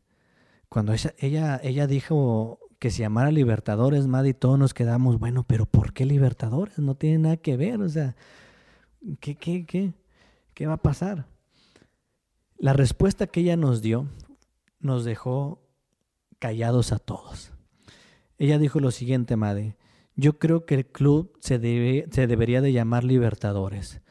[0.69, 5.65] Cuando ella, ella, dijo que se llamara Libertadores, Madre, y todos nos quedamos, bueno, pero
[5.65, 6.77] ¿por qué Libertadores?
[6.77, 8.15] No tiene nada que ver, o sea,
[9.19, 9.93] ¿qué, qué, qué,
[10.53, 11.25] qué va a pasar?
[12.61, 14.09] La respuesta que ella nos dio
[14.81, 15.65] nos dejó
[16.39, 17.53] callados a todos.
[18.37, 19.77] Ella dijo lo siguiente, Madre,
[20.15, 24.01] yo creo que el club se, debe, se debería de llamar Libertadores,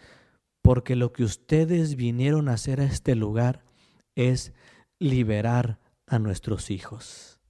[0.63, 3.67] porque lo que ustedes vinieron a hacer a este lugar
[4.15, 4.55] es
[4.99, 7.41] liberar a nuestros hijos.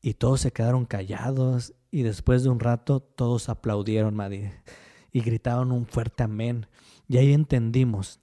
[0.00, 4.52] Y todos se quedaron callados y después de un rato todos aplaudieron, Madre,
[5.10, 6.68] y gritaron un fuerte amén.
[7.08, 8.20] Y ahí entendimos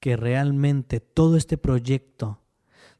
[0.00, 2.40] que realmente todo este proyecto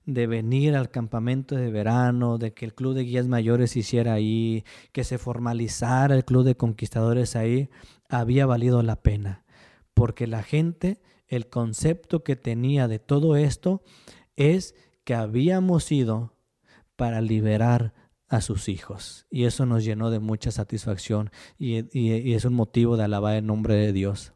[0.06, 4.14] de venir al campamento de verano, de que el club de guías mayores se hiciera
[4.14, 7.68] ahí, que se formalizara el club de conquistadores ahí,
[8.08, 9.44] había valido la pena.
[9.94, 13.82] Porque la gente, el concepto que tenía de todo esto
[14.36, 16.34] es que habíamos ido
[16.94, 17.92] para liberar
[18.28, 19.26] a sus hijos.
[19.28, 23.46] Y eso nos llenó de mucha satisfacción y, y es un motivo de alabar el
[23.46, 24.35] nombre de Dios.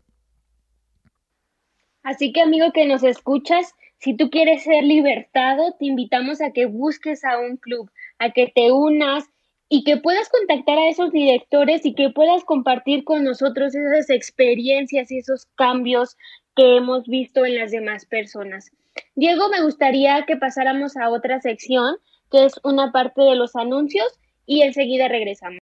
[2.11, 6.67] Así que amigo que nos escuchas, si tú quieres ser libertado, te invitamos a que
[6.67, 9.31] busques a un club, a que te unas
[9.69, 15.13] y que puedas contactar a esos directores y que puedas compartir con nosotros esas experiencias
[15.13, 16.17] y esos cambios
[16.57, 18.73] que hemos visto en las demás personas.
[19.15, 21.95] Diego, me gustaría que pasáramos a otra sección,
[22.29, 25.61] que es una parte de los anuncios, y enseguida regresamos.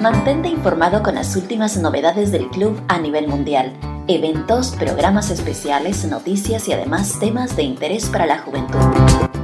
[0.00, 3.72] Mantente informado con las últimas novedades del club a nivel mundial,
[4.08, 8.78] eventos, programas especiales, noticias y además temas de interés para la juventud.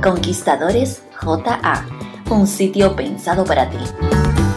[0.02, 1.86] Conquistadores JA,
[2.30, 3.78] un sitio pensado para ti.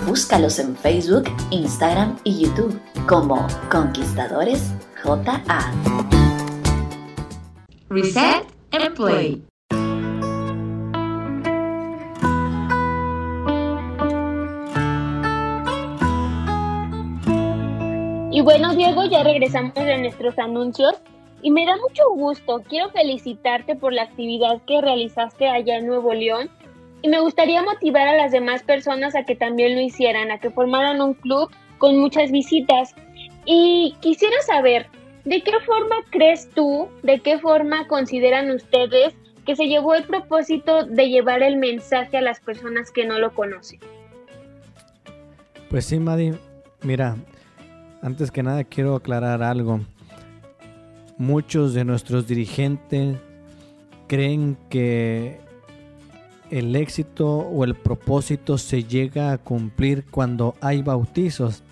[0.05, 2.77] Búscalos en Facebook, Instagram y YouTube
[3.07, 5.71] como Conquistadores JA.
[7.89, 9.45] Reset and play.
[18.45, 20.93] Bueno, Diego, ya regresamos de nuestros anuncios
[21.41, 22.61] y me da mucho gusto.
[22.69, 26.51] Quiero felicitarte por la actividad que realizaste allá en Nuevo León
[27.01, 30.51] y me gustaría motivar a las demás personas a que también lo hicieran, a que
[30.51, 32.93] formaran un club con muchas visitas.
[33.45, 34.85] Y quisiera saber,
[35.23, 40.85] ¿de qué forma crees tú, de qué forma consideran ustedes que se llevó el propósito
[40.85, 43.79] de llevar el mensaje a las personas que no lo conocen?
[45.67, 46.33] Pues sí, Madi.
[46.83, 47.15] Mira,
[48.05, 49.79] antes que nada quiero aclarar algo.
[51.17, 53.17] Muchos de nuestros dirigentes
[54.07, 55.39] creen que
[56.51, 61.63] el éxito o el propósito se llega a cumplir cuando hay bautizos.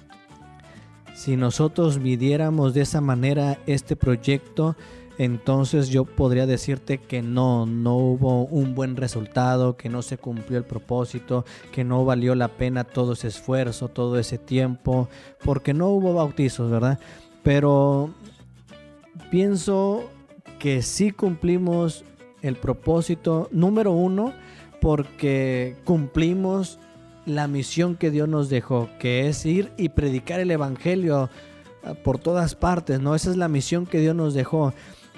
[1.13, 4.75] Si nosotros midiéramos de esa manera este proyecto,
[5.17, 10.57] entonces yo podría decirte que no, no hubo un buen resultado, que no se cumplió
[10.57, 15.09] el propósito, que no valió la pena todo ese esfuerzo, todo ese tiempo,
[15.43, 16.99] porque no hubo bautizos, ¿verdad?
[17.43, 18.11] Pero
[19.29, 20.09] pienso
[20.57, 22.03] que sí cumplimos
[22.41, 24.33] el propósito número uno
[24.81, 26.79] porque cumplimos
[27.25, 31.29] la misión que Dios nos dejó, que es ir y predicar el Evangelio
[31.83, 33.15] ah, por todas partes, ¿no?
[33.15, 34.73] Esa es la misión que Dios nos dejó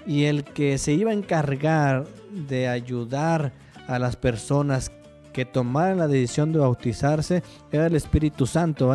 [0.06, 3.54] y el que se iba a encargar de ayudar
[3.88, 4.92] a las personas
[5.34, 8.94] que tomaran la decisión de bautizarse era el Espíritu Santo.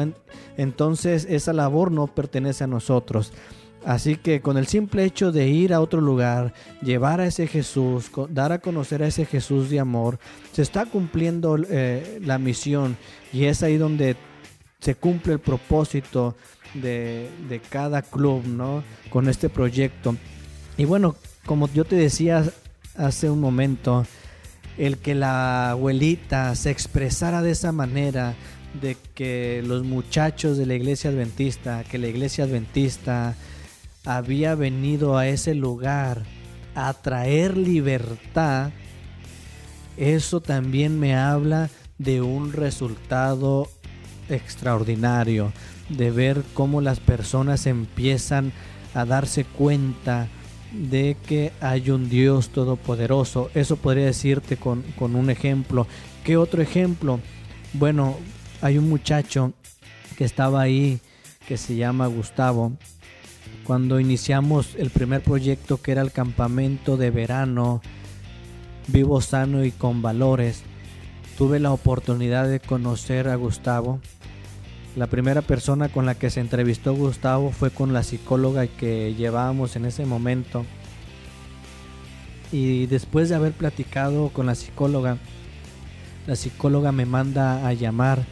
[0.56, 3.32] Entonces esa labor no pertenece a nosotros.
[3.84, 8.10] Así que con el simple hecho de ir a otro lugar, llevar a ese Jesús,
[8.28, 10.18] dar a conocer a ese Jesús de amor,
[10.52, 12.96] se está cumpliendo eh, la misión
[13.32, 14.16] y es ahí donde
[14.80, 16.36] se cumple el propósito
[16.74, 18.82] de, de cada club, ¿no?
[19.10, 20.14] Con este proyecto.
[20.80, 21.14] Y bueno,
[21.44, 22.42] como yo te decía
[22.96, 24.06] hace un momento,
[24.78, 28.34] el que la abuelita se expresara de esa manera,
[28.80, 33.34] de que los muchachos de la iglesia adventista, que la iglesia adventista
[34.06, 36.22] había venido a ese lugar
[36.74, 38.70] a traer libertad,
[39.98, 43.68] eso también me habla de un resultado
[44.30, 45.52] extraordinario,
[45.90, 48.54] de ver cómo las personas empiezan
[48.94, 50.30] a darse cuenta
[50.72, 53.50] de que hay un Dios todopoderoso.
[53.54, 55.86] Eso podría decirte con, con un ejemplo.
[56.24, 57.20] ¿Qué otro ejemplo?
[57.72, 58.16] Bueno,
[58.60, 59.52] hay un muchacho
[60.16, 61.00] que estaba ahí
[61.46, 62.72] que se llama Gustavo.
[63.64, 67.80] Cuando iniciamos el primer proyecto que era el campamento de verano,
[68.88, 70.62] vivo sano y con valores,
[71.38, 74.00] tuve la oportunidad de conocer a Gustavo
[74.96, 79.76] la primera persona con la que se entrevistó Gustavo fue con la psicóloga que llevábamos
[79.76, 80.64] en ese momento.
[82.52, 85.18] Y después de haber platicado con la psicóloga,
[86.26, 88.24] la psicóloga me manda a llamar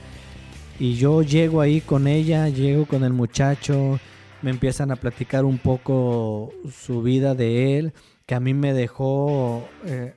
[0.79, 3.99] y yo llego ahí con ella, llego con el muchacho
[4.43, 7.93] me empiezan a platicar un poco su vida de él,
[8.27, 10.15] que a mí me dejó eh,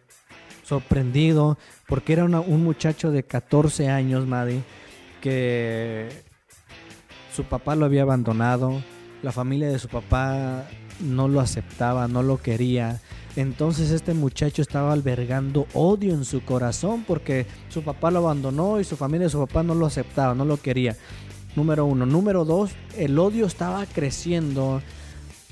[0.64, 4.62] sorprendido, porque era un muchacho de 14 años, Maddy,
[5.22, 6.10] que
[7.34, 8.82] su papá lo había abandonado,
[9.24, 10.66] la familia de su papá
[11.00, 13.02] no lo aceptaba, no lo quería.
[13.36, 18.84] Entonces este muchacho estaba albergando odio en su corazón porque su papá lo abandonó y
[18.84, 20.98] su familia de su papá no lo aceptaba, no lo quería.
[21.56, 22.06] Número uno.
[22.06, 24.82] Número dos, el odio estaba creciendo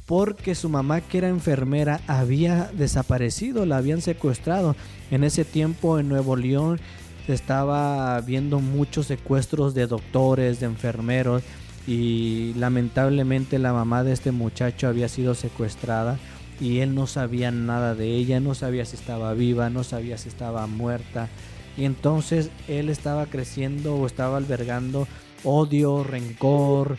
[0.05, 4.75] porque su mamá que era enfermera había desaparecido, la habían secuestrado.
[5.11, 6.79] En ese tiempo en Nuevo León
[7.27, 11.43] se estaba viendo muchos secuestros de doctores, de enfermeros
[11.89, 16.19] y lamentablemente la mamá de este muchacho había sido secuestrada
[16.61, 20.29] y él no sabía nada de ella, no sabía si estaba viva, no sabía si
[20.29, 21.29] estaba muerta.
[21.77, 25.07] Y entonces él estaba creciendo o estaba albergando
[25.43, 26.97] odio, rencor,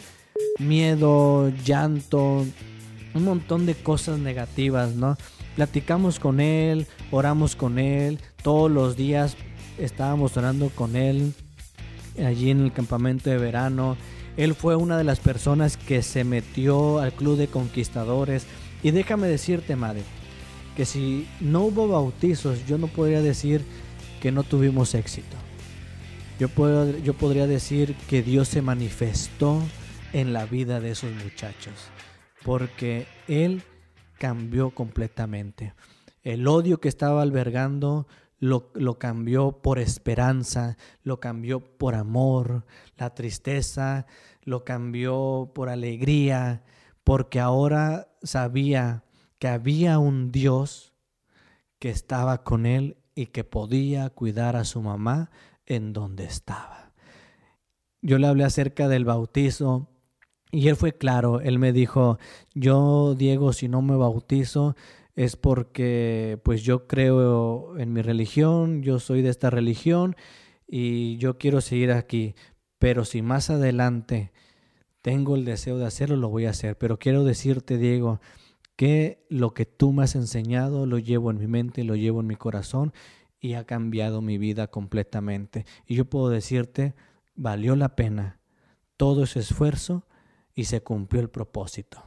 [0.59, 2.45] miedo, llanto,
[3.15, 5.17] un montón de cosas negativas, ¿no?
[5.55, 9.37] Platicamos con él, oramos con él, todos los días
[9.79, 11.33] estábamos orando con él
[12.19, 13.97] allí en el campamento de verano.
[14.41, 18.47] Él fue una de las personas que se metió al club de conquistadores.
[18.83, 20.03] Y déjame decirte, madre,
[20.75, 23.63] que si no hubo bautizos, yo no podría decir
[24.19, 25.37] que no tuvimos éxito.
[26.39, 29.61] Yo, puedo, yo podría decir que Dios se manifestó
[30.15, 31.75] en la vida de esos muchachos,
[32.43, 33.63] porque Él
[34.17, 35.75] cambió completamente.
[36.23, 38.07] El odio que estaba albergando
[38.39, 42.65] lo, lo, cambió por esperanza, lo cambió por amor,
[42.97, 44.07] la tristeza
[44.43, 46.63] lo cambió por alegría,
[47.05, 49.05] porque ahora sabía
[49.39, 50.95] que había un Dios
[51.79, 55.31] que estaba con él y que podía cuidar a su mamá
[55.67, 56.93] en donde estaba.
[58.03, 59.89] Yo le hablé acerca del bautizo
[60.53, 62.19] y él fue claro, él me dijo,
[62.55, 64.75] yo Diego, si no me bautizo
[65.15, 70.17] es porque pues yo creo en mi religión, yo soy de esta religión
[70.67, 72.35] y yo quiero seguir aquí,
[72.81, 74.33] pero si más adelante
[75.03, 76.79] tengo el deseo de hacerlo, lo voy a hacer.
[76.79, 78.21] Pero quiero decirte, Diego,
[78.75, 82.27] que lo que tú me has enseñado lo llevo en mi mente, lo llevo en
[82.27, 82.95] mi corazón
[83.39, 85.67] y ha cambiado mi vida completamente.
[85.87, 86.95] Y yo puedo decirte,
[87.35, 88.41] valió la pena
[88.97, 90.07] todo ese esfuerzo
[90.55, 92.03] y se cumplió el propósito.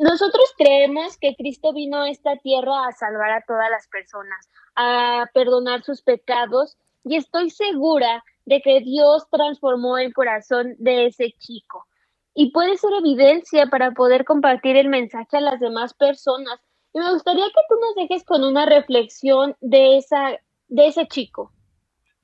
[0.00, 5.30] Nosotros creemos que Cristo vino a esta tierra a salvar a todas las personas, a
[5.32, 6.76] perdonar sus pecados
[7.06, 11.86] y estoy segura de que Dios transformó el corazón de ese chico.
[12.34, 16.60] Y puede ser evidencia para poder compartir el mensaje a las demás personas
[16.92, 20.30] y me gustaría que tú nos dejes con una reflexión de, esa,
[20.68, 21.52] de ese chico.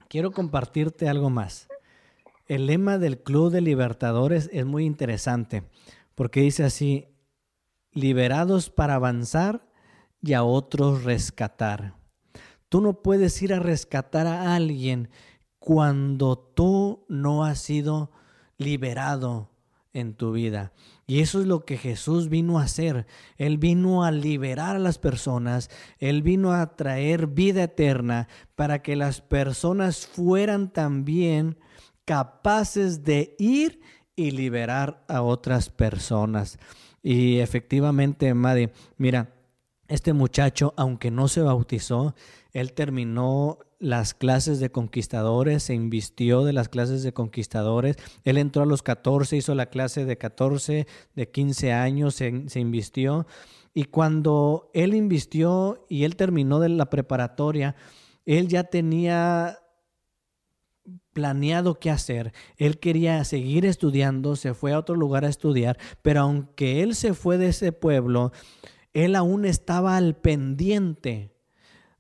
[0.09, 1.69] Quiero compartirte algo más.
[2.47, 5.63] El lema del Club de Libertadores es muy interesante
[6.15, 7.07] porque dice así,
[7.93, 9.67] liberados para avanzar
[10.23, 12.02] y a otros rescatar.
[12.73, 15.11] Tú no puedes ir a rescatar a alguien
[15.59, 18.11] cuando tú no has sido
[18.57, 19.51] liberado
[19.93, 20.73] en tu vida.
[21.07, 23.07] Y eso es lo que Jesús vino a hacer.
[23.37, 25.69] Él vino a liberar a las personas,
[25.99, 31.59] Él vino a traer vida eterna para que las personas fueran también
[32.07, 33.83] capaces de ir
[34.17, 36.59] y liberar a otras personas.
[37.03, 39.35] Y efectivamente, Maddy, mira,
[39.89, 42.15] este muchacho, aunque no se bautizó,
[42.53, 47.97] él terminó las clases de conquistadores, se invistió de las clases de conquistadores.
[48.25, 52.61] Él entró a los 14, hizo la clase de 14, de 15 años, se, se
[52.61, 53.27] invistió.
[53.75, 57.75] Y cuando él invistió y él terminó de la preparatoria,
[58.27, 59.59] él ya tenía
[61.13, 62.33] planeado qué hacer.
[62.57, 67.15] Él quería seguir estudiando, se fue a otro lugar a estudiar, pero aunque él se
[67.15, 68.33] fue de ese pueblo,
[68.93, 71.32] él aún estaba al pendiente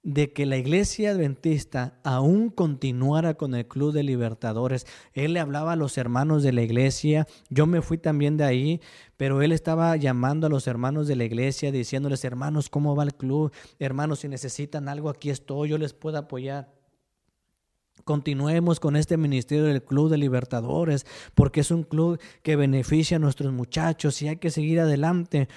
[0.02, 4.86] de que la iglesia adventista aún continuara con el Club de Libertadores.
[5.12, 8.80] Él le hablaba a los hermanos de la iglesia, yo me fui también de ahí,
[9.16, 13.14] pero él estaba llamando a los hermanos de la iglesia, diciéndoles, hermanos, ¿cómo va el
[13.14, 13.52] club?
[13.78, 16.72] Hermanos, si necesitan algo, aquí estoy, yo les puedo apoyar.
[18.04, 23.20] Continuemos con este ministerio del Club de Libertadores, porque es un club que beneficia a
[23.20, 25.48] nuestros muchachos y hay que seguir adelante.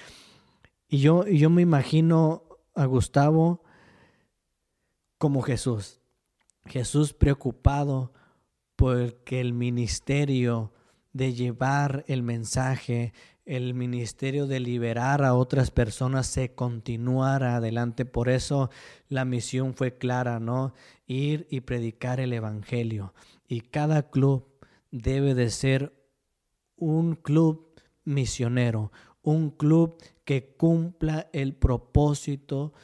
[0.88, 2.44] Y yo, y yo me imagino
[2.76, 3.65] a Gustavo
[5.18, 6.00] como Jesús.
[6.66, 8.12] Jesús preocupado
[8.76, 10.72] porque el ministerio
[11.12, 13.14] de llevar el mensaje,
[13.46, 18.04] el ministerio de liberar a otras personas se continuara adelante.
[18.04, 18.70] Por eso
[19.08, 20.74] la misión fue clara, ¿no?
[21.06, 23.14] Ir y predicar el Evangelio.
[23.48, 24.46] Y cada club
[24.90, 25.92] debe de ser
[26.76, 28.92] un club misionero,
[29.22, 32.76] un club que cumpla el propósito de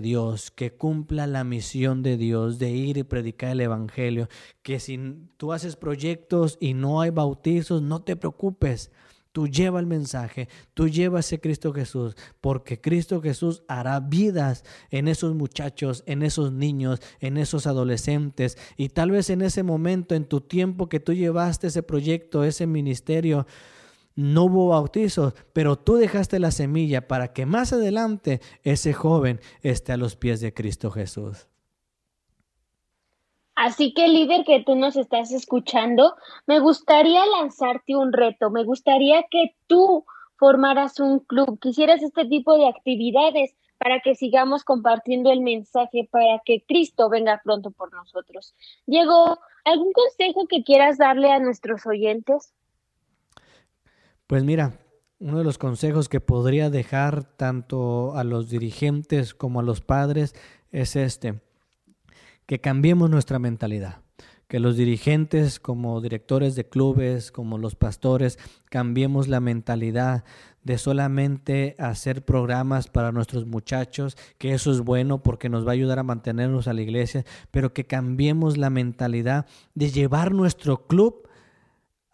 [0.00, 4.28] Dios, que cumpla la misión de Dios de ir y predicar el Evangelio,
[4.62, 4.98] que si
[5.36, 8.90] tú haces proyectos y no hay bautizos, no te preocupes.
[9.32, 15.08] Tú lleva el mensaje, tú lleva ese Cristo Jesús, porque Cristo Jesús hará vidas en
[15.08, 18.56] esos muchachos, en esos niños, en esos adolescentes.
[18.78, 22.66] Y tal vez en ese momento, en tu tiempo que tú llevaste ese proyecto, ese
[22.66, 23.46] ministerio,
[24.16, 29.92] no hubo bautizos, pero tú dejaste la semilla para que más adelante ese joven esté
[29.92, 31.46] a los pies de Cristo Jesús.
[33.54, 36.14] Así que líder que tú nos estás escuchando,
[36.46, 40.04] me gustaría lanzarte un reto, me gustaría que tú
[40.36, 46.40] formaras un club, quisieras este tipo de actividades para que sigamos compartiendo el mensaje, para
[46.44, 48.54] que Cristo venga pronto por nosotros.
[48.86, 52.52] Diego, ¿algún consejo que quieras darle a nuestros oyentes?
[54.26, 54.80] Pues mira,
[55.20, 60.34] uno de los consejos que podría dejar tanto a los dirigentes como a los padres
[60.72, 61.40] es este,
[62.44, 64.02] que cambiemos nuestra mentalidad,
[64.48, 68.36] que los dirigentes como directores de clubes, como los pastores,
[68.68, 70.24] cambiemos la mentalidad
[70.64, 75.74] de solamente hacer programas para nuestros muchachos, que eso es bueno porque nos va a
[75.74, 79.46] ayudar a mantenernos a la iglesia, pero que cambiemos la mentalidad
[79.76, 81.25] de llevar nuestro club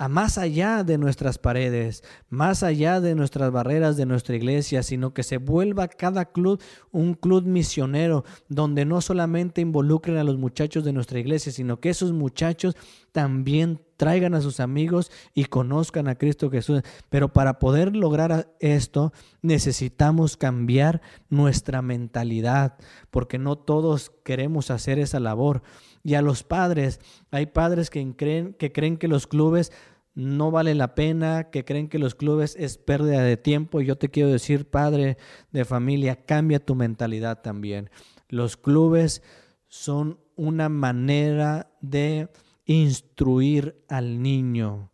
[0.03, 5.15] a más allá de nuestras paredes, más allá de nuestras barreras de nuestra iglesia, sino
[5.15, 10.83] que se vuelva cada club un club misionero, donde no solamente involucren a los muchachos
[10.83, 12.77] de nuestra iglesia, sino que esos muchachos
[13.13, 16.83] también traigan a sus amigos y conozcan a Cristo Jesús.
[17.09, 22.75] Pero para poder lograr esto necesitamos cambiar nuestra mentalidad,
[23.13, 25.63] porque no todos queremos hacer esa labor.
[26.03, 26.99] Y a los padres,
[27.31, 29.71] hay padres que creen que, creen que los clubes
[30.15, 33.81] no vale la pena, que creen que los clubes es pérdida de tiempo.
[33.81, 35.17] Yo te quiero decir, padre
[35.51, 37.91] de familia, cambia tu mentalidad también.
[38.29, 39.23] Los clubes
[39.69, 42.29] son una manera de
[42.67, 44.91] instruir al niño.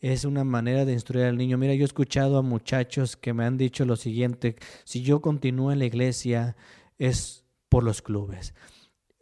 [0.00, 1.58] Es una manera de instruir al niño.
[1.58, 5.72] Mira, yo he escuchado a muchachos que me han dicho lo siguiente, si yo continúo
[5.72, 6.56] en la iglesia
[6.98, 8.54] es por los clubes.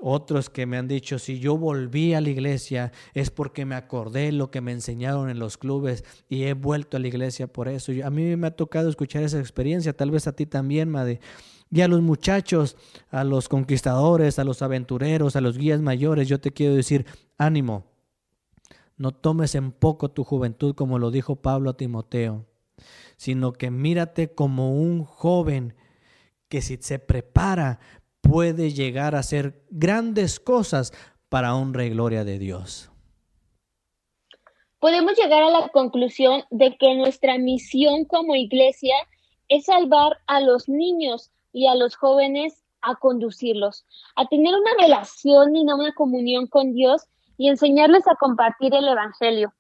[0.05, 4.33] Otros que me han dicho, si yo volví a la iglesia es porque me acordé
[4.33, 7.93] lo que me enseñaron en los clubes y he vuelto a la iglesia por eso.
[8.05, 11.21] a mí me ha tocado escuchar esa experiencia, tal vez a ti también, Madre.
[11.71, 12.77] Y a los muchachos,
[13.13, 17.07] a los conquistadores, a los aventureros, a los guías mayores, yo te quiero decir,
[17.39, 17.87] ánimo.
[18.97, 22.45] No tomes en poco tu juventud como lo dijo Pablo a Timoteo,
[23.17, 25.77] sino que mírate como un joven
[26.49, 27.79] que si se prepara
[28.23, 30.93] puede llegar a hacer grandes cosas
[31.29, 32.91] para honra y gloria de Dios.
[34.79, 38.95] Podemos llegar a la conclusión de que nuestra misión como iglesia
[39.49, 43.85] es salvar a los niños y a los jóvenes a conducirlos,
[44.17, 47.03] a tener una relación y una comunión con Dios
[47.37, 49.53] y enseñarles a compartir el Evangelio.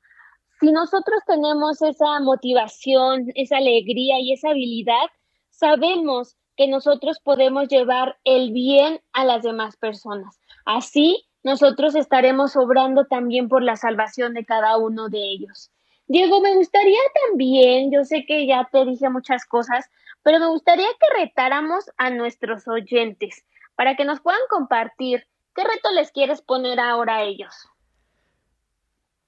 [0.60, 5.06] Si nosotros tenemos esa motivación, esa alegría y esa habilidad,
[5.50, 10.40] sabemos que nosotros podemos llevar el bien a las demás personas.
[10.64, 15.70] Así, nosotros estaremos obrando también por la salvación de cada uno de ellos.
[16.06, 19.88] Diego, me gustaría también, yo sé que ya te dije muchas cosas,
[20.22, 23.44] pero me gustaría que retáramos a nuestros oyentes
[23.76, 27.54] para que nos puedan compartir qué reto les quieres poner ahora a ellos.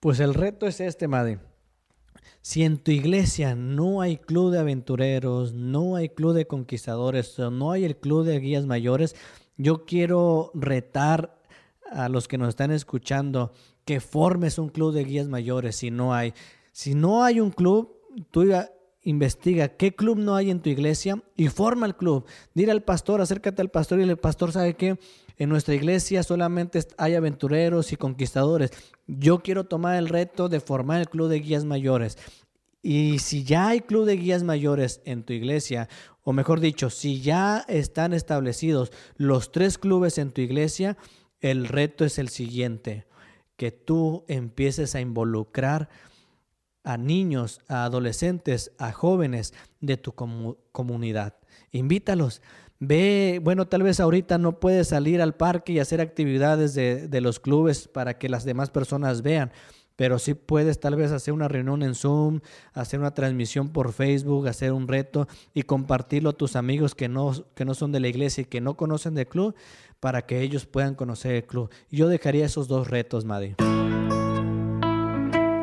[0.01, 1.39] Pues el reto es este, Madre.
[2.45, 7.72] Si en tu iglesia no hay club de aventureros, no hay club de conquistadores, no
[7.72, 9.16] hay el club de guías mayores,
[9.57, 11.40] yo quiero retar
[11.90, 13.55] a los que nos están escuchando
[13.86, 16.34] que formes un club de guías mayores si no hay.
[16.70, 17.97] Si no hay un club,
[18.30, 18.45] tú
[19.01, 22.26] investiga qué club no hay en tu iglesia y forma el club.
[22.53, 24.99] Dile al pastor, acércate al pastor y el pastor sabe que
[25.37, 28.70] en nuestra iglesia solamente hay aventureros y conquistadores.
[29.07, 32.16] Yo quiero tomar el reto de formar el club de guías mayores.
[32.82, 35.89] Y si ya hay club de guías mayores en tu iglesia,
[36.22, 40.97] o mejor dicho, si ya están establecidos los tres clubes en tu iglesia,
[41.41, 43.07] el reto es el siguiente,
[43.57, 45.89] que tú empieces a involucrar
[46.85, 51.35] a niños, a adolescentes, a jóvenes de tu comunidad.
[51.72, 52.43] Invítalos.
[52.87, 57.41] Ve, bueno, tal vez ahorita no puedes salir al parque y hacer actividades de, los
[57.41, 59.53] clubes para que las demás personas vean,
[59.97, 62.41] pero sí puedes tal vez hacer una reunión en Zoom,
[62.74, 67.32] hacer una transmisión por Facebook, hacer un reto y compartirlo a tus amigos que no,
[67.55, 69.55] que no son de la iglesia y que no conocen del club
[69.99, 71.70] para que ellos puedan conocer el club.
[71.91, 73.55] Yo dejaría esos dos retos, Maddy.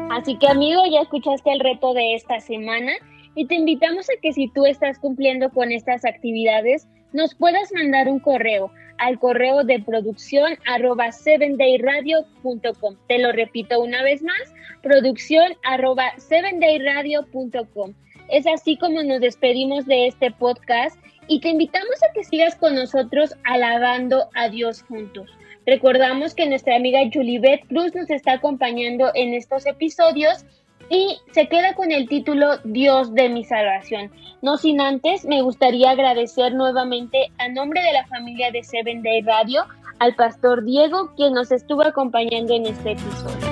[0.10, 2.94] Así que amigo, ya escuchaste el reto de esta semana
[3.36, 8.08] y te invitamos a que si tú estás cumpliendo con estas actividades, nos puedas mandar
[8.08, 12.96] un correo al correo de producción arroba 7dayradio.com.
[13.08, 14.54] Te lo repito una vez más,
[14.84, 17.94] producción arroba 7dayradio.com.
[18.30, 22.76] Es así como nos despedimos de este podcast y te invitamos a que sigas con
[22.76, 25.30] nosotros alabando a Dios juntos.
[25.66, 30.46] Recordamos que nuestra amiga Julibet Cruz nos está acompañando en estos episodios
[30.92, 34.12] y se queda con el título Dios de mi salvación.
[34.42, 39.22] No sin antes, me gustaría agradecer nuevamente a nombre de la familia de Seven Day
[39.22, 39.64] Radio
[40.00, 43.52] al pastor Diego, quien nos estuvo acompañando en este episodio.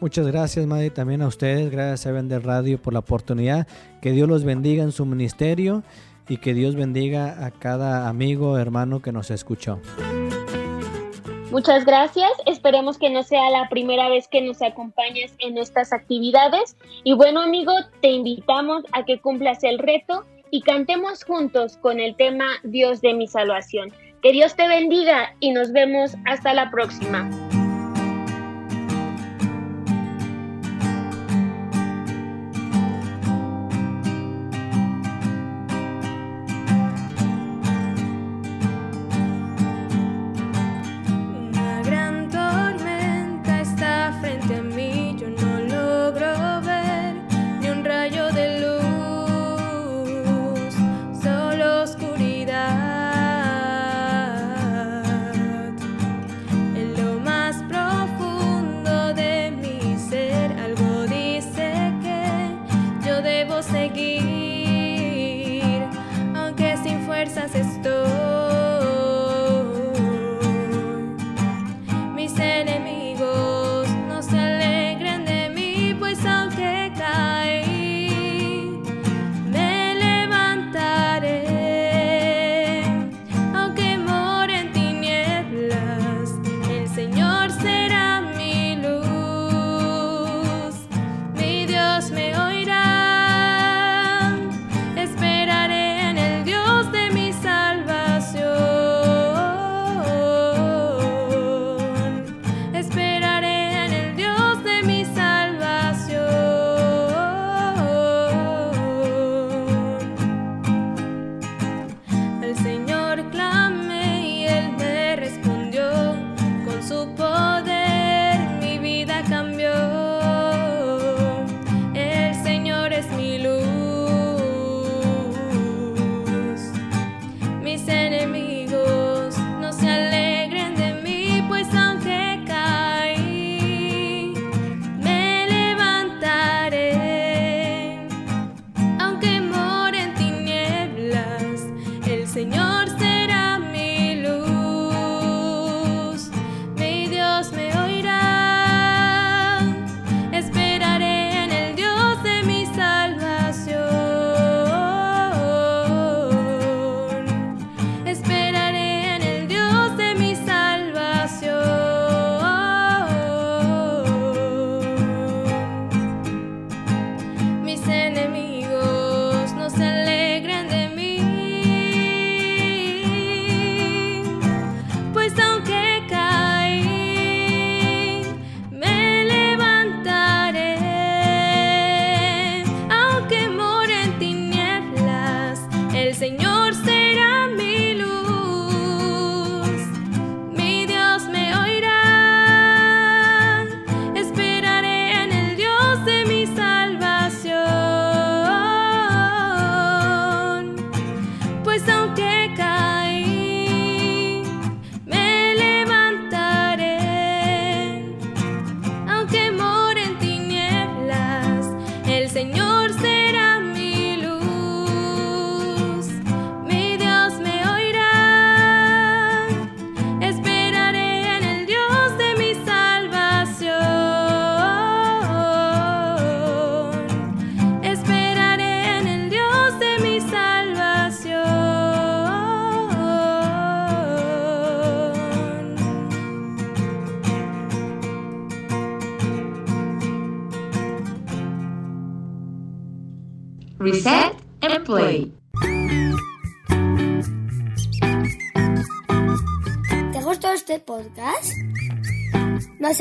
[0.00, 3.66] Muchas gracias, Madre, también a ustedes, gracias a Seven Day Radio por la oportunidad.
[4.00, 5.82] Que Dios los bendiga en su ministerio
[6.28, 9.80] y que Dios bendiga a cada amigo, hermano que nos escuchó.
[11.54, 12.32] Muchas gracias.
[12.46, 16.76] Esperemos que no sea la primera vez que nos acompañes en estas actividades.
[17.04, 22.16] Y bueno, amigo, te invitamos a que cumplas el reto y cantemos juntos con el
[22.16, 23.92] tema Dios de mi salvación.
[24.20, 27.30] Que Dios te bendiga y nos vemos hasta la próxima.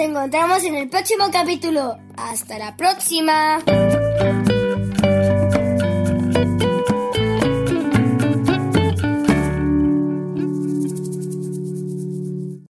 [0.04, 1.98] Encontramos en el próximo capítulo.
[2.16, 3.64] Hasta la próxima.